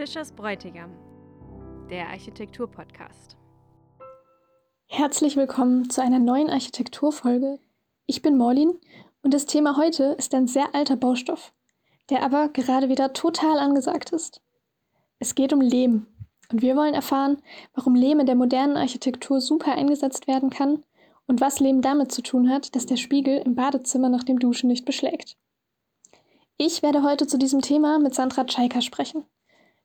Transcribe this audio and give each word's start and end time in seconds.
Fischers 0.00 0.32
Bräutigam, 0.32 0.92
der 1.90 2.08
Architektur-Podcast. 2.08 3.36
Herzlich 4.86 5.36
willkommen 5.36 5.90
zu 5.90 6.00
einer 6.00 6.18
neuen 6.18 6.48
Architekturfolge. 6.48 7.58
Ich 8.06 8.22
bin 8.22 8.38
Morlin 8.38 8.78
und 9.22 9.34
das 9.34 9.44
Thema 9.44 9.76
heute 9.76 10.14
ist 10.16 10.34
ein 10.34 10.46
sehr 10.46 10.74
alter 10.74 10.96
Baustoff, 10.96 11.52
der 12.08 12.22
aber 12.22 12.48
gerade 12.48 12.88
wieder 12.88 13.12
total 13.12 13.58
angesagt 13.58 14.08
ist. 14.08 14.40
Es 15.18 15.34
geht 15.34 15.52
um 15.52 15.60
Lehm 15.60 16.06
und 16.50 16.62
wir 16.62 16.76
wollen 16.76 16.94
erfahren, 16.94 17.42
warum 17.74 17.94
Lehm 17.94 18.20
in 18.20 18.26
der 18.26 18.36
modernen 18.36 18.78
Architektur 18.78 19.42
super 19.42 19.72
eingesetzt 19.72 20.26
werden 20.26 20.48
kann 20.48 20.82
und 21.26 21.42
was 21.42 21.60
Lehm 21.60 21.82
damit 21.82 22.10
zu 22.10 22.22
tun 22.22 22.48
hat, 22.48 22.74
dass 22.74 22.86
der 22.86 22.96
Spiegel 22.96 23.36
im 23.36 23.54
Badezimmer 23.54 24.08
nach 24.08 24.24
dem 24.24 24.38
Duschen 24.38 24.68
nicht 24.68 24.86
beschlägt. 24.86 25.36
Ich 26.56 26.82
werde 26.82 27.02
heute 27.02 27.26
zu 27.26 27.36
diesem 27.36 27.60
Thema 27.60 27.98
mit 27.98 28.14
Sandra 28.14 28.44
Tschaika 28.44 28.80
sprechen. 28.80 29.26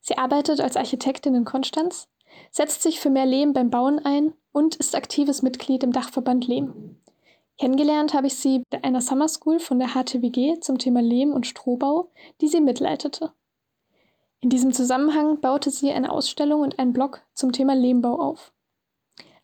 Sie 0.08 0.20
arbeitet 0.20 0.62
als 0.62 0.78
Architektin 0.78 1.34
in 1.34 1.46
Konstanz, 1.46 2.08
setzt 2.52 2.84
sich 2.84 3.00
für 3.00 3.10
mehr 3.10 3.26
Lehm 3.26 3.54
beim 3.54 3.72
Bauen 3.72 3.98
ein 4.06 4.36
und 4.52 4.76
ist 4.76 4.96
aktives 4.96 5.42
Mitglied 5.42 5.82
im 5.82 5.92
Dachverband 5.92 6.46
Lehm. 6.46 7.02
Kennengelernt 7.58 8.14
habe 8.14 8.28
ich 8.28 8.36
sie 8.36 8.62
bei 8.70 8.84
einer 8.84 9.02
Summer 9.02 9.28
School 9.28 9.60
von 9.60 9.80
der 9.80 9.96
HTWG 9.96 10.60
zum 10.60 10.78
Thema 10.78 11.02
Lehm- 11.02 11.34
und 11.34 11.48
Strohbau, 11.48 12.12
die 12.40 12.48
sie 12.48 12.62
mitleitete. 12.62 13.32
In 14.42 14.52
diesem 14.52 14.74
Zusammenhang 14.74 15.42
baute 15.42 15.72
sie 15.72 15.92
eine 15.92 16.12
Ausstellung 16.12 16.62
und 16.62 16.78
einen 16.78 16.94
Blog 16.94 17.24
zum 17.34 17.52
Thema 17.52 17.74
Lehmbau 17.74 18.20
auf. 18.20 18.54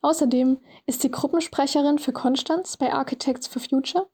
Außerdem 0.04 0.60
ist 0.86 1.02
sie 1.02 1.10
Gruppensprecherin 1.10 1.98
für 1.98 2.14
Konstanz 2.14 2.78
bei 2.78 2.94
Architects 2.94 3.48
for 3.48 3.64
Future 3.64 4.08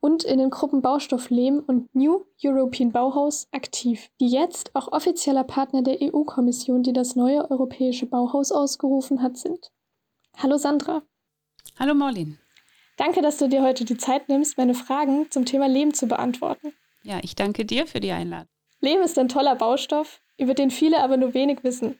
und 0.00 0.24
in 0.24 0.38
den 0.38 0.50
Gruppen 0.50 0.82
Baustoff 0.82 1.30
Lehm 1.30 1.62
und 1.66 1.94
New 1.94 2.24
European 2.42 2.92
Bauhaus 2.92 3.48
aktiv, 3.52 4.10
die 4.20 4.28
jetzt 4.28 4.74
auch 4.74 4.92
offizieller 4.92 5.44
Partner 5.44 5.82
der 5.82 5.98
EU-Kommission, 6.00 6.82
die 6.82 6.92
das 6.92 7.16
neue 7.16 7.50
europäische 7.50 8.06
Bauhaus 8.06 8.52
ausgerufen 8.52 9.22
hat, 9.22 9.36
sind. 9.36 9.70
Hallo 10.36 10.56
Sandra. 10.56 11.02
Hallo 11.78 11.94
Morlin. 11.94 12.38
Danke, 12.96 13.22
dass 13.22 13.38
du 13.38 13.48
dir 13.48 13.62
heute 13.62 13.84
die 13.84 13.96
Zeit 13.96 14.28
nimmst, 14.28 14.58
meine 14.58 14.74
Fragen 14.74 15.30
zum 15.30 15.44
Thema 15.44 15.68
Lehm 15.68 15.94
zu 15.94 16.06
beantworten. 16.06 16.72
Ja, 17.02 17.20
ich 17.22 17.34
danke 17.36 17.64
dir 17.64 17.86
für 17.86 18.00
die 18.00 18.12
Einladung. 18.12 18.48
Lehm 18.80 19.00
ist 19.02 19.18
ein 19.18 19.28
toller 19.28 19.56
Baustoff, 19.56 20.20
über 20.36 20.54
den 20.54 20.70
viele 20.70 21.00
aber 21.00 21.16
nur 21.16 21.34
wenig 21.34 21.64
wissen. 21.64 21.98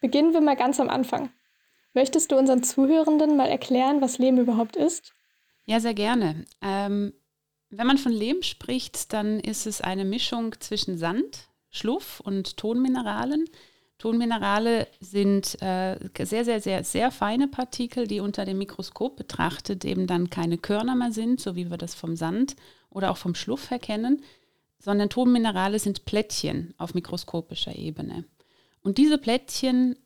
Beginnen 0.00 0.34
wir 0.34 0.40
mal 0.40 0.56
ganz 0.56 0.78
am 0.78 0.88
Anfang. 0.88 1.30
Möchtest 1.94 2.30
du 2.30 2.36
unseren 2.36 2.62
Zuhörenden 2.62 3.36
mal 3.36 3.48
erklären, 3.48 4.00
was 4.00 4.18
Lehm 4.18 4.38
überhaupt 4.38 4.76
ist? 4.76 5.14
Ja, 5.66 5.80
sehr 5.80 5.94
gerne. 5.94 6.44
Ähm, 6.62 7.12
wenn 7.70 7.86
man 7.86 7.98
von 7.98 8.12
Lehm 8.12 8.42
spricht, 8.42 9.12
dann 9.12 9.40
ist 9.40 9.66
es 9.66 9.80
eine 9.80 10.04
Mischung 10.04 10.54
zwischen 10.60 10.96
Sand, 10.96 11.48
Schluff 11.70 12.20
und 12.20 12.56
Tonmineralen. 12.56 13.44
Tonminerale 13.98 14.86
sind 15.00 15.60
äh, 15.62 15.98
sehr, 16.24 16.44
sehr, 16.44 16.60
sehr, 16.60 16.84
sehr 16.84 17.10
feine 17.10 17.48
Partikel, 17.48 18.06
die 18.06 18.20
unter 18.20 18.44
dem 18.44 18.58
Mikroskop 18.58 19.16
betrachtet 19.16 19.84
eben 19.84 20.06
dann 20.06 20.30
keine 20.30 20.58
Körner 20.58 20.94
mehr 20.94 21.12
sind, 21.12 21.40
so 21.40 21.56
wie 21.56 21.70
wir 21.70 21.78
das 21.78 21.94
vom 21.94 22.14
Sand 22.14 22.56
oder 22.90 23.10
auch 23.10 23.16
vom 23.16 23.34
Schluff 23.34 23.70
her 23.70 23.78
kennen, 23.78 24.22
sondern 24.78 25.10
Tonminerale 25.10 25.78
sind 25.78 26.04
Plättchen 26.04 26.74
auf 26.78 26.94
mikroskopischer 26.94 27.74
Ebene. 27.74 28.24
Und 28.82 28.98
diese 28.98 29.18
Plättchen 29.18 29.96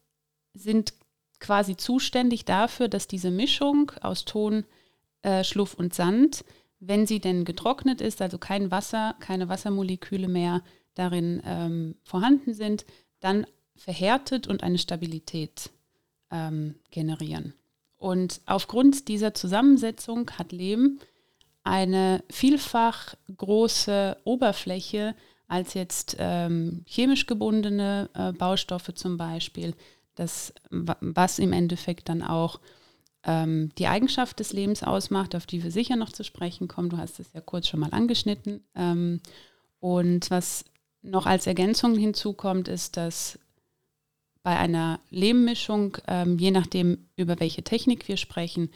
sind 0.55 0.95
quasi 1.41 1.77
zuständig 1.77 2.45
dafür, 2.45 2.89
dass 2.89 3.09
diese 3.09 3.31
Mischung 3.31 3.93
aus 4.01 4.25
Ton, 4.25 4.65
äh, 5.23 5.45
Schluff 5.45 5.75
und 5.75 5.95
Sand, 5.95 6.45
wenn 6.79 7.07
sie 7.07 7.21
denn 7.21 7.45
getrocknet 7.45 8.01
ist, 8.01 8.23
also 8.23 8.39
kein 8.39 8.71
Wasser, 8.71 9.15
keine 9.21 9.49
Wassermoleküle 9.49 10.29
mehr 10.29 10.63
darin 10.95 11.43
ähm, 11.45 11.97
vorhanden 12.03 12.55
sind, 12.55 12.85
dann 13.21 13.47
verhärtet 13.77 14.47
und 14.47 14.63
eine 14.63 14.79
Stabilität 14.79 15.71
ähm, 16.31 16.75
generieren. 16.91 17.55
Und 17.97 18.41
aufgrund 18.47 19.09
dieser 19.09 19.35
Zusammensetzung 19.35 20.31
hat 20.39 20.53
Lehm 20.53 21.01
eine 21.63 22.25
vielfach 22.31 23.15
große 23.37 24.17
Oberfläche 24.25 25.15
als 25.49 25.75
jetzt 25.75 26.17
ähm, 26.19 26.85
chemisch 26.87 27.27
gebundene 27.27 28.09
äh, 28.15 28.33
Baustoffe 28.33 28.95
zum 28.95 29.17
Beispiel, 29.17 29.75
das, 30.15 30.55
was 30.71 31.39
im 31.39 31.53
Endeffekt 31.53 32.09
dann 32.09 32.23
auch 32.23 32.61
ähm, 33.25 33.71
die 33.79 33.87
Eigenschaft 33.87 34.41
des 34.41 34.53
Lebens 34.53 34.83
ausmacht, 34.83 35.35
auf 35.35 35.47
die 35.47 35.63
wir 35.63 35.71
sicher 35.71 35.97
noch 35.97 36.13
zu 36.13 36.25
sprechen 36.25 36.69
kommen. 36.69 36.91
Du 36.91 36.97
hast 36.97 37.21
es 37.21 37.33
ja 37.33 37.41
kurz 37.41 37.69
schon 37.69 37.81
mal 37.81 37.93
angeschnitten. 37.93 38.65
Ähm, 38.75 39.21
und 39.79 40.31
was 40.31 40.65
noch 41.03 41.27
als 41.27 41.47
Ergänzung 41.47 41.97
hinzukommt, 41.97 42.69
ist, 42.69 42.97
dass 42.97 43.39
bei 44.43 44.57
einer 44.59 45.01
Lehmmischung, 45.11 45.99
ähm, 46.09 46.39
je 46.39 46.51
nachdem, 46.51 47.07
über 47.17 47.41
welche 47.41 47.63
Technik 47.63 48.09
wir 48.09 48.17
sprechen, 48.17 48.71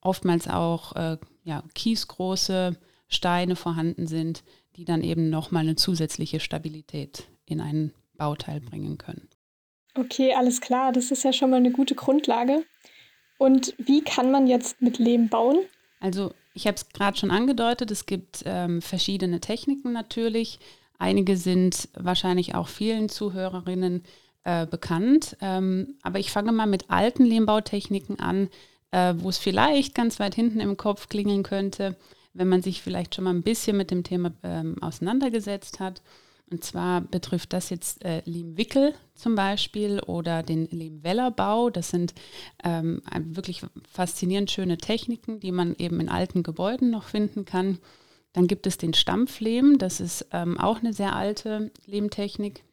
oftmals 0.00 0.48
auch 0.48 0.96
äh, 0.96 1.18
ja, 1.44 1.62
kiesgroße 1.74 2.76
Steine 3.08 3.56
vorhanden 3.56 4.06
sind, 4.06 4.42
die 4.76 4.84
dann 4.84 5.02
eben 5.02 5.28
nochmal 5.30 5.62
eine 5.62 5.76
zusätzliche 5.76 6.40
Stabilität 6.40 7.24
in 7.44 7.60
ein 7.60 7.92
Bauteil 8.14 8.60
bringen 8.60 8.96
können. 8.96 9.28
Okay, 9.94 10.34
alles 10.34 10.60
klar. 10.60 10.92
Das 10.92 11.10
ist 11.10 11.24
ja 11.24 11.32
schon 11.32 11.50
mal 11.50 11.56
eine 11.56 11.72
gute 11.72 11.94
Grundlage. 11.94 12.64
Und 13.40 13.72
wie 13.78 14.04
kann 14.04 14.30
man 14.30 14.46
jetzt 14.46 14.82
mit 14.82 14.98
Lehm 14.98 15.30
bauen? 15.30 15.60
Also 15.98 16.34
ich 16.52 16.66
habe 16.66 16.74
es 16.74 16.90
gerade 16.90 17.16
schon 17.16 17.30
angedeutet, 17.30 17.90
es 17.90 18.04
gibt 18.04 18.42
ähm, 18.44 18.82
verschiedene 18.82 19.40
Techniken 19.40 19.92
natürlich. 19.92 20.58
Einige 20.98 21.38
sind 21.38 21.88
wahrscheinlich 21.94 22.54
auch 22.54 22.68
vielen 22.68 23.08
Zuhörerinnen 23.08 24.04
äh, 24.44 24.66
bekannt. 24.66 25.38
Ähm, 25.40 25.94
aber 26.02 26.18
ich 26.18 26.30
fange 26.30 26.52
mal 26.52 26.66
mit 26.66 26.90
alten 26.90 27.24
Lehmbautechniken 27.24 28.20
an, 28.20 28.50
äh, 28.90 29.14
wo 29.16 29.30
es 29.30 29.38
vielleicht 29.38 29.94
ganz 29.94 30.20
weit 30.20 30.34
hinten 30.34 30.60
im 30.60 30.76
Kopf 30.76 31.08
klingeln 31.08 31.42
könnte, 31.42 31.96
wenn 32.34 32.48
man 32.48 32.60
sich 32.60 32.82
vielleicht 32.82 33.14
schon 33.14 33.24
mal 33.24 33.32
ein 33.32 33.42
bisschen 33.42 33.74
mit 33.74 33.90
dem 33.90 34.04
Thema 34.04 34.32
ähm, 34.42 34.76
auseinandergesetzt 34.82 35.80
hat. 35.80 36.02
Und 36.50 36.64
zwar 36.64 37.00
betrifft 37.00 37.52
das 37.52 37.70
jetzt 37.70 38.04
äh, 38.04 38.22
Lehmwickel 38.24 38.94
zum 39.14 39.36
Beispiel 39.36 40.00
oder 40.00 40.42
den 40.42 40.66
Lehmwellerbau. 40.66 41.70
Das 41.70 41.90
sind 41.90 42.12
ähm, 42.64 43.02
wirklich 43.14 43.62
faszinierend 43.88 44.50
schöne 44.50 44.76
Techniken, 44.76 45.38
die 45.38 45.52
man 45.52 45.76
eben 45.76 46.00
in 46.00 46.08
alten 46.08 46.42
Gebäuden 46.42 46.90
noch 46.90 47.04
finden 47.04 47.44
kann. 47.44 47.78
Dann 48.32 48.48
gibt 48.48 48.66
es 48.66 48.78
den 48.78 48.94
Stampflehm. 48.94 49.78
Das 49.78 50.00
ist 50.00 50.26
ähm, 50.32 50.58
auch 50.58 50.80
eine 50.80 50.92
sehr 50.92 51.14
alte 51.14 51.70
Lehmtechnik, 51.86 52.64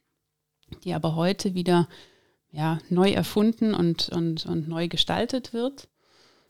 die 0.84 0.96
aber 0.96 1.16
heute 1.16 1.54
wieder 1.54 1.88
ja, 2.52 2.80
neu 2.90 3.12
erfunden 3.12 3.76
und, 3.76 4.10
und, 4.10 4.48
und 4.48 4.68
neu 4.68 4.88
gestaltet 4.88 5.54
wird. 5.54 5.88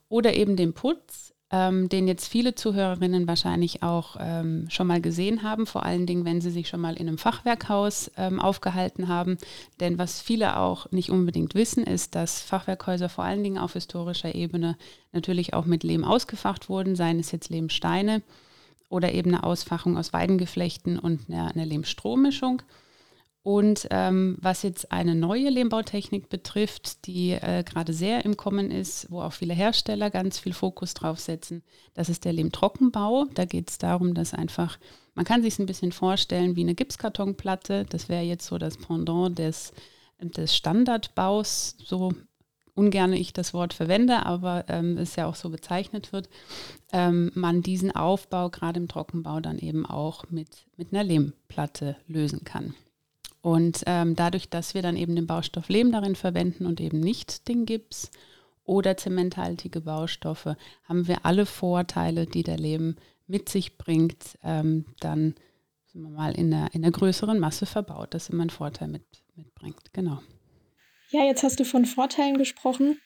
Oder 0.07 0.35
eben 0.35 0.55
den 0.55 0.73
Putz 0.73 1.26
ähm, 1.49 1.87
den 1.87 2.07
jetzt 2.07 2.27
viele 2.27 2.55
Zuhörerinnen 2.55 3.27
wahrscheinlich 3.27 3.81
auch 3.81 4.17
ähm, 4.19 4.67
schon 4.69 4.87
mal 4.87 4.99
gesehen 4.99 5.43
haben, 5.43 5.65
vor 5.65 5.83
allen 5.83 6.05
Dingen, 6.05 6.25
wenn 6.25 6.41
sie 6.41 6.51
sich 6.51 6.67
schon 6.67 6.81
mal 6.81 6.95
in 6.95 7.07
einem 7.07 7.17
Fachwerkhaus 7.17 8.11
ähm, 8.17 8.41
aufgehalten 8.41 9.07
haben. 9.07 9.37
Denn 9.79 9.97
was 9.97 10.19
viele 10.19 10.57
auch 10.57 10.91
nicht 10.91 11.09
unbedingt 11.09 11.55
wissen, 11.55 11.83
ist, 11.85 12.15
dass 12.15 12.41
Fachwerkhäuser 12.41 13.07
vor 13.07 13.23
allen 13.23 13.43
Dingen 13.43 13.57
auf 13.57 13.73
historischer 13.73 14.35
Ebene 14.35 14.77
natürlich 15.13 15.53
auch 15.53 15.65
mit 15.65 15.83
Lehm 15.83 16.03
ausgefacht 16.03 16.67
wurden, 16.67 16.97
seien 16.97 17.19
es 17.19 17.31
jetzt 17.31 17.49
Lehmsteine 17.49 18.21
oder 18.89 19.13
eben 19.13 19.33
eine 19.33 19.43
Ausfachung 19.43 19.97
aus 19.97 20.11
Weidengeflechten 20.11 20.99
und 20.99 21.29
eine, 21.29 21.47
eine 21.47 21.65
Lehmstrohmischung. 21.65 22.61
Und 23.47 23.87
ähm, 23.91 24.35
was 24.41 24.61
jetzt 24.63 24.91
eine 24.91 25.15
neue 25.15 25.49
Lehmbautechnik 25.49 26.27
betrifft, 26.27 27.07
die 27.07 27.31
äh, 27.31 27.63
gerade 27.63 27.93
sehr 27.93 28.25
im 28.25 28.35
Kommen 28.35 28.71
ist, 28.71 29.09
wo 29.09 29.21
auch 29.21 29.31
viele 29.31 29.53
Hersteller 29.53 30.09
ganz 30.09 30.37
viel 30.37 30.51
Fokus 30.51 30.93
drauf 30.93 31.21
setzen, 31.21 31.63
das 31.93 32.09
ist 32.09 32.25
der 32.25 32.33
Lehmtrockenbau. 32.33 33.23
Da 33.35 33.45
geht 33.45 33.69
es 33.69 33.77
darum, 33.77 34.13
dass 34.15 34.33
einfach, 34.33 34.77
man 35.15 35.23
kann 35.23 35.43
sich 35.43 35.53
es 35.53 35.59
ein 35.59 35.65
bisschen 35.65 35.93
vorstellen 35.93 36.57
wie 36.57 36.63
eine 36.63 36.75
Gipskartonplatte. 36.75 37.85
Das 37.85 38.09
wäre 38.09 38.23
jetzt 38.23 38.45
so 38.45 38.57
das 38.57 38.75
Pendant 38.75 39.39
des, 39.39 39.71
des 40.19 40.53
Standardbaus, 40.53 41.77
so 41.81 42.11
ungern 42.73 43.13
ich 43.13 43.31
das 43.31 43.53
Wort 43.53 43.73
verwende, 43.73 44.25
aber 44.25 44.65
ähm, 44.67 44.97
es 44.97 45.15
ja 45.15 45.25
auch 45.25 45.35
so 45.35 45.49
bezeichnet 45.49 46.11
wird, 46.11 46.27
ähm, 46.91 47.31
man 47.33 47.61
diesen 47.61 47.95
Aufbau 47.95 48.49
gerade 48.49 48.81
im 48.81 48.89
Trockenbau 48.89 49.39
dann 49.39 49.57
eben 49.57 49.85
auch 49.85 50.29
mit, 50.29 50.65
mit 50.75 50.91
einer 50.91 51.05
Lehmplatte 51.05 51.95
lösen 52.09 52.43
kann. 52.43 52.73
Und 53.41 53.83
ähm, 53.85 54.15
dadurch, 54.15 54.49
dass 54.49 54.73
wir 54.73 54.81
dann 54.81 54.97
eben 54.97 55.15
den 55.15 55.27
Baustoff 55.27 55.69
Lehm 55.69 55.91
darin 55.91 56.15
verwenden 56.15 56.65
und 56.65 56.81
eben 56.81 56.99
nicht 56.99 57.47
den 57.47 57.65
Gips 57.65 58.11
oder 58.63 58.97
zementhaltige 58.97 59.81
Baustoffe, 59.81 60.55
haben 60.83 61.07
wir 61.07 61.25
alle 61.25 61.45
Vorteile, 61.45 62.25
die 62.25 62.43
der 62.43 62.57
Lehm 62.57 62.95
mit 63.27 63.49
sich 63.49 63.77
bringt, 63.77 64.37
ähm, 64.43 64.85
dann 64.99 65.35
sind 65.85 66.01
wir 66.01 66.09
mal 66.09 66.37
in 66.37 66.53
einer, 66.53 66.73
in 66.73 66.83
einer 66.83 66.91
größeren 66.91 67.39
Masse 67.39 67.65
verbaut, 67.65 68.13
dass 68.13 68.29
immer 68.29 68.41
einen 68.41 68.49
Vorteil 68.49 68.87
mit, 68.87 69.03
mitbringt. 69.35 69.93
Genau. 69.93 70.19
Ja, 71.09 71.23
jetzt 71.23 71.43
hast 71.43 71.59
du 71.59 71.65
von 71.65 71.85
Vorteilen 71.85 72.37
gesprochen. 72.37 72.99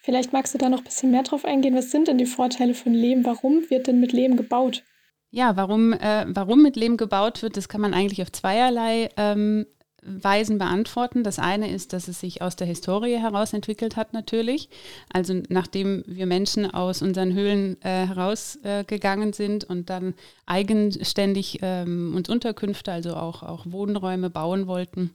Vielleicht 0.00 0.32
magst 0.32 0.54
du 0.54 0.58
da 0.58 0.68
noch 0.68 0.78
ein 0.78 0.84
bisschen 0.84 1.10
mehr 1.10 1.22
drauf 1.22 1.44
eingehen. 1.44 1.74
Was 1.74 1.90
sind 1.90 2.08
denn 2.08 2.18
die 2.18 2.26
Vorteile 2.26 2.74
von 2.74 2.92
Lehm? 2.92 3.24
Warum 3.24 3.68
wird 3.70 3.86
denn 3.86 3.98
mit 3.98 4.12
Lehm 4.12 4.36
gebaut? 4.36 4.84
Ja, 5.30 5.56
warum, 5.56 5.92
äh, 5.92 6.26
warum 6.28 6.62
mit 6.62 6.76
Lehm 6.76 6.96
gebaut 6.96 7.42
wird, 7.42 7.56
das 7.56 7.68
kann 7.68 7.80
man 7.80 7.94
eigentlich 7.94 8.22
auf 8.22 8.30
zweierlei 8.30 9.08
ähm, 9.16 9.66
Weisen 10.06 10.58
beantworten. 10.58 11.24
Das 11.24 11.38
eine 11.38 11.70
ist, 11.70 11.92
dass 11.92 12.08
es 12.08 12.20
sich 12.20 12.42
aus 12.42 12.56
der 12.56 12.66
Historie 12.66 13.18
heraus 13.18 13.52
entwickelt 13.52 13.96
hat 13.96 14.12
natürlich. 14.12 14.68
Also 15.12 15.42
nachdem 15.48 16.04
wir 16.06 16.26
Menschen 16.26 16.70
aus 16.70 17.02
unseren 17.02 17.34
Höhlen 17.34 17.80
äh, 17.82 18.06
herausgegangen 18.06 19.30
äh, 19.30 19.34
sind 19.34 19.64
und 19.64 19.90
dann 19.90 20.14
eigenständig 20.46 21.58
ähm, 21.62 22.14
uns 22.16 22.28
Unterkünfte, 22.28 22.92
also 22.92 23.14
auch, 23.14 23.42
auch 23.42 23.66
Wohnräume 23.66 24.30
bauen 24.30 24.66
wollten, 24.66 25.10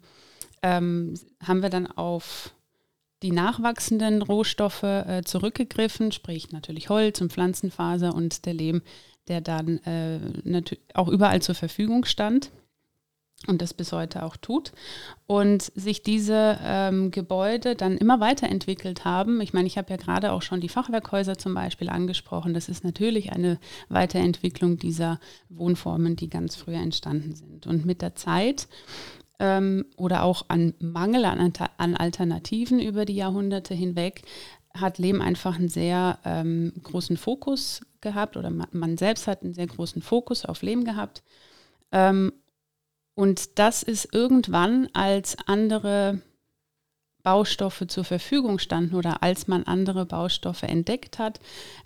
ähm, 0.61 1.13
haben 1.41 1.61
wir 1.61 1.69
dann 1.69 1.87
auf 1.87 2.53
die 3.23 3.31
nachwachsenden 3.31 4.21
Rohstoffe 4.21 4.83
äh, 4.83 5.21
zurückgegriffen, 5.23 6.11
sprich 6.11 6.51
natürlich 6.51 6.89
Holz 6.89 7.21
und 7.21 7.31
Pflanzenfaser 7.31 8.15
und 8.15 8.45
der 8.45 8.53
Lehm, 8.53 8.81
der 9.27 9.41
dann 9.41 9.77
äh, 9.79 10.19
auch 10.93 11.07
überall 11.07 11.41
zur 11.41 11.55
Verfügung 11.55 12.05
stand 12.05 12.51
und 13.47 13.61
das 13.61 13.73
bis 13.73 13.91
heute 13.91 14.23
auch 14.23 14.37
tut. 14.37 14.71
Und 15.27 15.63
sich 15.75 16.03
diese 16.03 16.59
ähm, 16.63 17.11
Gebäude 17.11 17.75
dann 17.75 17.97
immer 17.97 18.19
weiterentwickelt 18.19 19.05
haben. 19.05 19.41
Ich 19.41 19.53
meine, 19.53 19.67
ich 19.67 19.77
habe 19.77 19.89
ja 19.89 19.97
gerade 19.97 20.31
auch 20.31 20.41
schon 20.41 20.61
die 20.61 20.69
Fachwerkhäuser 20.69 21.37
zum 21.37 21.53
Beispiel 21.53 21.89
angesprochen. 21.89 22.53
Das 22.53 22.69
ist 22.69 22.83
natürlich 22.83 23.31
eine 23.31 23.59
Weiterentwicklung 23.89 24.77
dieser 24.77 25.19
Wohnformen, 25.49 26.15
die 26.15 26.29
ganz 26.29 26.55
früher 26.55 26.79
entstanden 26.79 27.35
sind. 27.35 27.67
Und 27.67 27.85
mit 27.85 28.01
der 28.01 28.15
Zeit 28.15 28.67
ähm, 29.39 29.85
oder 29.97 30.23
auch 30.23 30.45
an 30.47 30.73
Mangel 30.79 31.25
an, 31.25 31.51
an, 31.77 31.95
Alternativen 31.95 32.79
über 32.79 33.05
die 33.05 33.15
Jahrhunderte 33.15 33.73
hinweg 33.73 34.21
hat 34.73 34.99
Lehm 34.99 35.21
einfach 35.21 35.57
einen 35.57 35.67
sehr 35.67 36.19
ähm, 36.23 36.71
großen 36.83 37.17
Fokus 37.17 37.81
gehabt 37.99 38.37
oder 38.37 38.49
man, 38.49 38.67
man, 38.71 38.97
selbst 38.97 39.27
hat 39.27 39.43
einen 39.43 39.53
sehr 39.53 39.67
großen 39.67 40.01
Fokus 40.01 40.45
auf 40.45 40.61
Lehm 40.61 40.85
gehabt. 40.85 41.23
Und 43.21 43.59
das 43.59 43.83
ist 43.83 44.15
irgendwann, 44.15 44.89
als 44.93 45.37
andere 45.45 46.23
Baustoffe 47.21 47.85
zur 47.87 48.03
Verfügung 48.03 48.57
standen 48.57 48.95
oder 48.95 49.21
als 49.21 49.47
man 49.47 49.61
andere 49.61 50.07
Baustoffe 50.07 50.63
entdeckt 50.63 51.19
hat, 51.19 51.39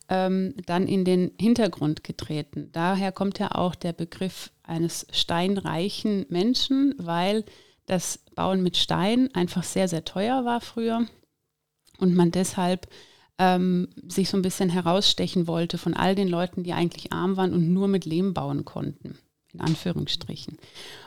ähm, 0.07 0.53
dann 0.65 0.87
in 0.87 1.03
den 1.03 1.33
Hintergrund 1.37 2.05
getreten. 2.05 2.69
Daher 2.71 3.11
kommt 3.11 3.37
ja 3.37 3.51
auch 3.51 3.75
der 3.75 3.91
Begriff 3.91 4.49
eines 4.63 5.07
steinreichen 5.11 6.25
Menschen, 6.29 6.95
weil 6.99 7.43
das 7.85 8.19
Bauen 8.35 8.63
mit 8.63 8.77
Stein 8.77 9.29
einfach 9.35 9.63
sehr, 9.63 9.89
sehr 9.89 10.05
teuer 10.05 10.45
war 10.45 10.61
früher 10.61 11.05
und 11.97 12.15
man 12.15 12.31
deshalb 12.31 12.87
ähm, 13.39 13.89
sich 14.07 14.29
so 14.29 14.37
ein 14.37 14.41
bisschen 14.41 14.69
herausstechen 14.69 15.47
wollte 15.47 15.77
von 15.77 15.95
all 15.95 16.15
den 16.15 16.29
Leuten, 16.29 16.63
die 16.63 16.71
eigentlich 16.71 17.11
arm 17.11 17.35
waren 17.35 17.51
und 17.53 17.73
nur 17.73 17.89
mit 17.89 18.05
Lehm 18.05 18.33
bauen 18.33 18.63
konnten, 18.63 19.17
in 19.51 19.59
Anführungsstrichen. 19.59 20.59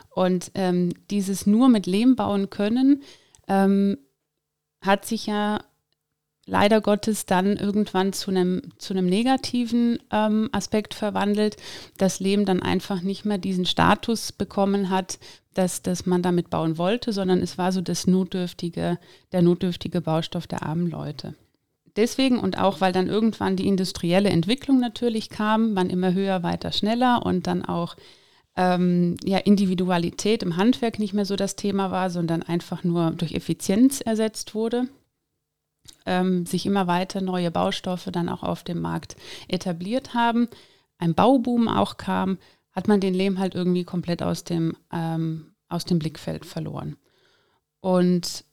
Und 0.09 0.51
ähm, 0.55 0.91
dieses 1.09 1.45
nur 1.45 1.69
mit 1.69 1.85
Lehm 1.85 2.15
bauen 2.15 2.49
können, 2.49 3.03
ähm, 3.47 3.97
hat 4.81 5.05
sich 5.05 5.25
ja 5.27 5.59
leider 6.49 6.81
Gottes 6.81 7.25
dann 7.25 7.57
irgendwann 7.57 8.11
zu 8.11 8.31
einem, 8.31 8.61
zu 8.77 8.93
einem 8.93 9.05
negativen 9.05 9.99
ähm, 10.11 10.49
Aspekt 10.51 10.93
verwandelt, 10.93 11.57
dass 11.97 12.19
Lehm 12.19 12.45
dann 12.45 12.61
einfach 12.61 13.01
nicht 13.01 13.23
mehr 13.23 13.37
diesen 13.37 13.65
Status 13.65 14.31
bekommen 14.31 14.89
hat, 14.89 15.19
dass, 15.53 15.81
dass 15.81 16.05
man 16.05 16.21
damit 16.21 16.49
bauen 16.49 16.77
wollte, 16.77 17.13
sondern 17.13 17.41
es 17.41 17.57
war 17.57 17.71
so 17.71 17.81
das 17.81 18.07
notdürftige, 18.07 18.97
der 19.31 19.41
notdürftige 19.41 20.01
Baustoff 20.01 20.47
der 20.47 20.63
armen 20.63 20.89
Leute. 20.89 21.35
Deswegen 21.95 22.39
und 22.39 22.57
auch, 22.57 22.81
weil 22.81 22.93
dann 22.93 23.07
irgendwann 23.07 23.55
die 23.55 23.67
industrielle 23.67 24.29
Entwicklung 24.29 24.79
natürlich 24.79 25.29
kam, 25.29 25.73
man 25.73 25.89
immer 25.89 26.13
höher, 26.13 26.43
weiter, 26.43 26.71
schneller 26.71 27.25
und 27.25 27.47
dann 27.47 27.65
auch 27.65 27.95
ähm, 28.59 29.15
ja, 29.23 29.37
Individualität 29.37 30.43
im 30.43 30.57
Handwerk 30.57 30.99
nicht 30.99 31.13
mehr 31.13 31.23
so 31.23 31.37
das 31.37 31.55
Thema 31.55 31.91
war, 31.91 32.09
sondern 32.09 32.43
einfach 32.43 32.83
nur 32.83 33.11
durch 33.11 33.33
Effizienz 33.33 34.01
ersetzt 34.01 34.53
wurde, 34.53 34.89
ähm, 36.05 36.45
sich 36.45 36.65
immer 36.65 36.85
weiter 36.85 37.21
neue 37.21 37.51
Baustoffe 37.51 38.09
dann 38.11 38.27
auch 38.27 38.43
auf 38.43 38.65
dem 38.65 38.81
Markt 38.81 39.15
etabliert 39.47 40.13
haben, 40.13 40.49
ein 40.97 41.15
Bauboom 41.15 41.69
auch 41.69 41.95
kam, 41.95 42.37
hat 42.73 42.89
man 42.89 42.99
den 42.99 43.13
Lehm 43.13 43.39
halt 43.39 43.55
irgendwie 43.55 43.85
komplett 43.85 44.21
aus 44.21 44.43
dem, 44.43 44.75
ähm, 44.91 45.53
aus 45.69 45.85
dem 45.85 45.97
Blickfeld 45.97 46.45
verloren. 46.45 46.97
Und 47.79 48.43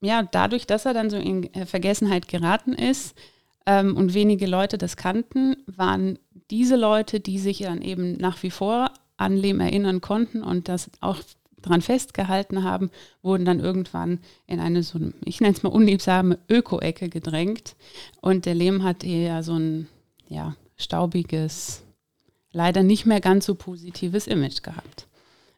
ja, 0.00 0.24
dadurch, 0.24 0.66
dass 0.66 0.86
er 0.86 0.92
dann 0.92 1.08
so 1.08 1.18
in 1.18 1.48
Vergessenheit 1.66 2.26
geraten 2.26 2.72
ist 2.72 3.16
ähm, 3.64 3.96
und 3.96 4.12
wenige 4.12 4.46
Leute 4.48 4.76
das 4.76 4.96
kannten, 4.96 5.54
waren 5.66 6.18
diese 6.50 6.74
Leute, 6.74 7.20
die 7.20 7.38
sich 7.38 7.58
dann 7.58 7.80
eben 7.80 8.16
nach 8.16 8.42
wie 8.42 8.50
vor 8.50 8.90
an 9.16 9.36
Lehm 9.36 9.60
erinnern 9.60 10.00
konnten 10.00 10.42
und 10.42 10.68
das 10.68 10.90
auch 11.00 11.18
daran 11.62 11.82
festgehalten 11.82 12.62
haben, 12.62 12.90
wurden 13.22 13.44
dann 13.44 13.60
irgendwann 13.60 14.20
in 14.46 14.60
eine 14.60 14.82
so, 14.82 14.98
ich 15.24 15.40
nenne 15.40 15.54
es 15.54 15.62
mal 15.62 15.70
unliebsame 15.70 16.38
Öko-Ecke 16.48 17.08
gedrängt. 17.08 17.76
Und 18.20 18.46
der 18.46 18.54
Lehm 18.54 18.82
hat 18.82 19.04
eher 19.04 19.42
so 19.42 19.54
ein 19.58 19.88
ja, 20.28 20.54
staubiges, 20.76 21.82
leider 22.52 22.82
nicht 22.82 23.06
mehr 23.06 23.20
ganz 23.20 23.46
so 23.46 23.54
positives 23.54 24.26
Image 24.26 24.62
gehabt. 24.62 25.06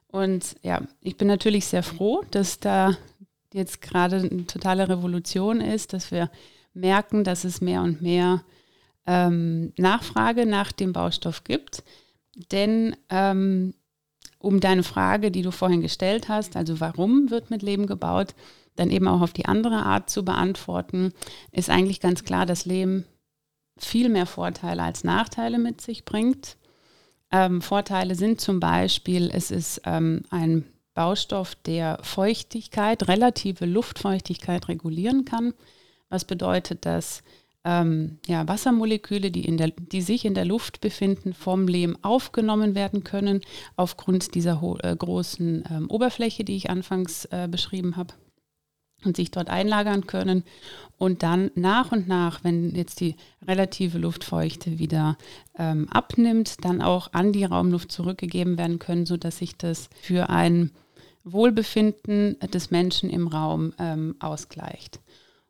Und 0.09 0.57
ja, 0.63 0.81
ich 1.03 1.17
bin 1.17 1.29
natürlich 1.29 1.67
sehr 1.67 1.83
froh, 1.83 2.23
dass 2.31 2.59
da 2.61 2.97
jetzt 3.53 3.83
gerade 3.83 4.17
eine 4.17 4.47
totale 4.47 4.89
Revolution 4.89 5.61
ist, 5.61 5.93
dass 5.93 6.11
wir 6.11 6.31
merken, 6.73 7.25
dass 7.25 7.45
es 7.45 7.61
mehr 7.61 7.83
und 7.83 8.01
mehr 8.01 8.43
ähm, 9.07 9.73
Nachfrage 9.77 10.47
nach 10.47 10.73
dem 10.73 10.93
Baustoff 10.93 11.45
gibt. 11.45 11.83
Denn 12.52 12.96
ähm, 13.11 13.75
um 14.38 14.61
deine 14.61 14.85
Frage, 14.85 15.31
die 15.31 15.43
du 15.43 15.50
vorhin 15.50 15.82
gestellt 15.82 16.29
hast, 16.29 16.56
also 16.56 16.81
warum 16.81 17.31
wird 17.31 17.50
mit 17.50 17.62
Leben 17.62 17.87
gebaut, 17.87 18.35
dann 18.76 18.90
eben 18.90 19.08
auch 19.08 19.20
auf 19.20 19.32
die 19.32 19.46
andere 19.46 19.85
Art 19.85 20.08
zu 20.08 20.25
beantworten, 20.25 21.12
ist 21.50 21.69
eigentlich 21.69 22.00
ganz 22.00 22.25
klar, 22.25 22.46
dass 22.46 22.64
Leben 22.64 23.05
viel 23.76 24.08
mehr 24.08 24.26
Vorteile 24.26 24.82
als 24.82 25.05
Nachteile 25.05 25.58
mit 25.58 25.81
sich 25.81 26.05
bringt. 26.05 26.56
Ähm, 27.31 27.61
Vorteile 27.61 28.14
sind 28.14 28.40
zum 28.40 28.61
Beispiel, 28.61 29.31
es 29.32 29.50
ist 29.50 29.82
ähm, 29.85 30.23
ein 30.31 30.64
Baustoff, 30.94 31.55
der 31.55 31.99
Feuchtigkeit, 32.02 33.06
relative 33.08 33.67
Luftfeuchtigkeit 33.67 34.69
regulieren 34.69 35.25
kann. 35.25 35.55
Was 36.08 36.25
bedeutet, 36.25 36.87
dass 36.87 37.23
ähm, 37.65 38.19
ja, 38.27 38.47
Wassermoleküle, 38.47 39.31
die, 39.31 39.45
in 39.45 39.57
der, 39.57 39.71
die 39.71 40.03
sich 40.03 40.25
in 40.25 40.35
der 40.35 40.45
Luft 40.45 40.81
befinden, 40.81 41.35
vom 41.35 41.67
Lehm 41.69 41.97
aufgenommen 42.03 42.75
werden 42.75 43.05
können, 43.05 43.41
aufgrund 43.77 44.35
dieser 44.35 44.63
äh, 44.83 44.95
großen 44.95 45.65
ähm, 45.71 45.91
Oberfläche, 45.91 46.45
die 46.45 46.57
ich 46.57 46.71
anfangs 46.71 47.27
äh, 47.27 47.49
beschrieben 47.50 47.97
habe 47.97 48.15
und 49.05 49.17
sich 49.17 49.31
dort 49.31 49.49
einlagern 49.49 50.07
können 50.07 50.45
und 50.99 51.23
dann 51.23 51.50
nach 51.55 51.93
und 51.93 52.09
nach, 52.09 52.43
wenn 52.43 52.75
jetzt 52.75 53.00
die 53.00 53.17
relative 53.47 53.99
Luftfeuchte 53.99 54.79
wieder 54.79 55.17
ähm, 55.57 55.88
abnimmt, 55.88 56.65
dann 56.65 56.83
auch 56.83 57.12
an 57.12 57.33
die 57.33 57.45
Raumluft 57.45 57.93
zurückgegeben 57.93 58.59
werden 58.59 58.79
können, 58.79 59.07
sodass 59.07 59.38
sich 59.38 59.57
das 59.57 59.88
für 60.00 60.31
ein 60.31 60.73
Wohlbefinden 61.25 62.38
des 62.53 62.71
Menschen 62.71 63.11
im 63.11 63.29
Raum 63.29 63.73
ähm, 63.79 64.17
ausgleicht. 64.19 65.00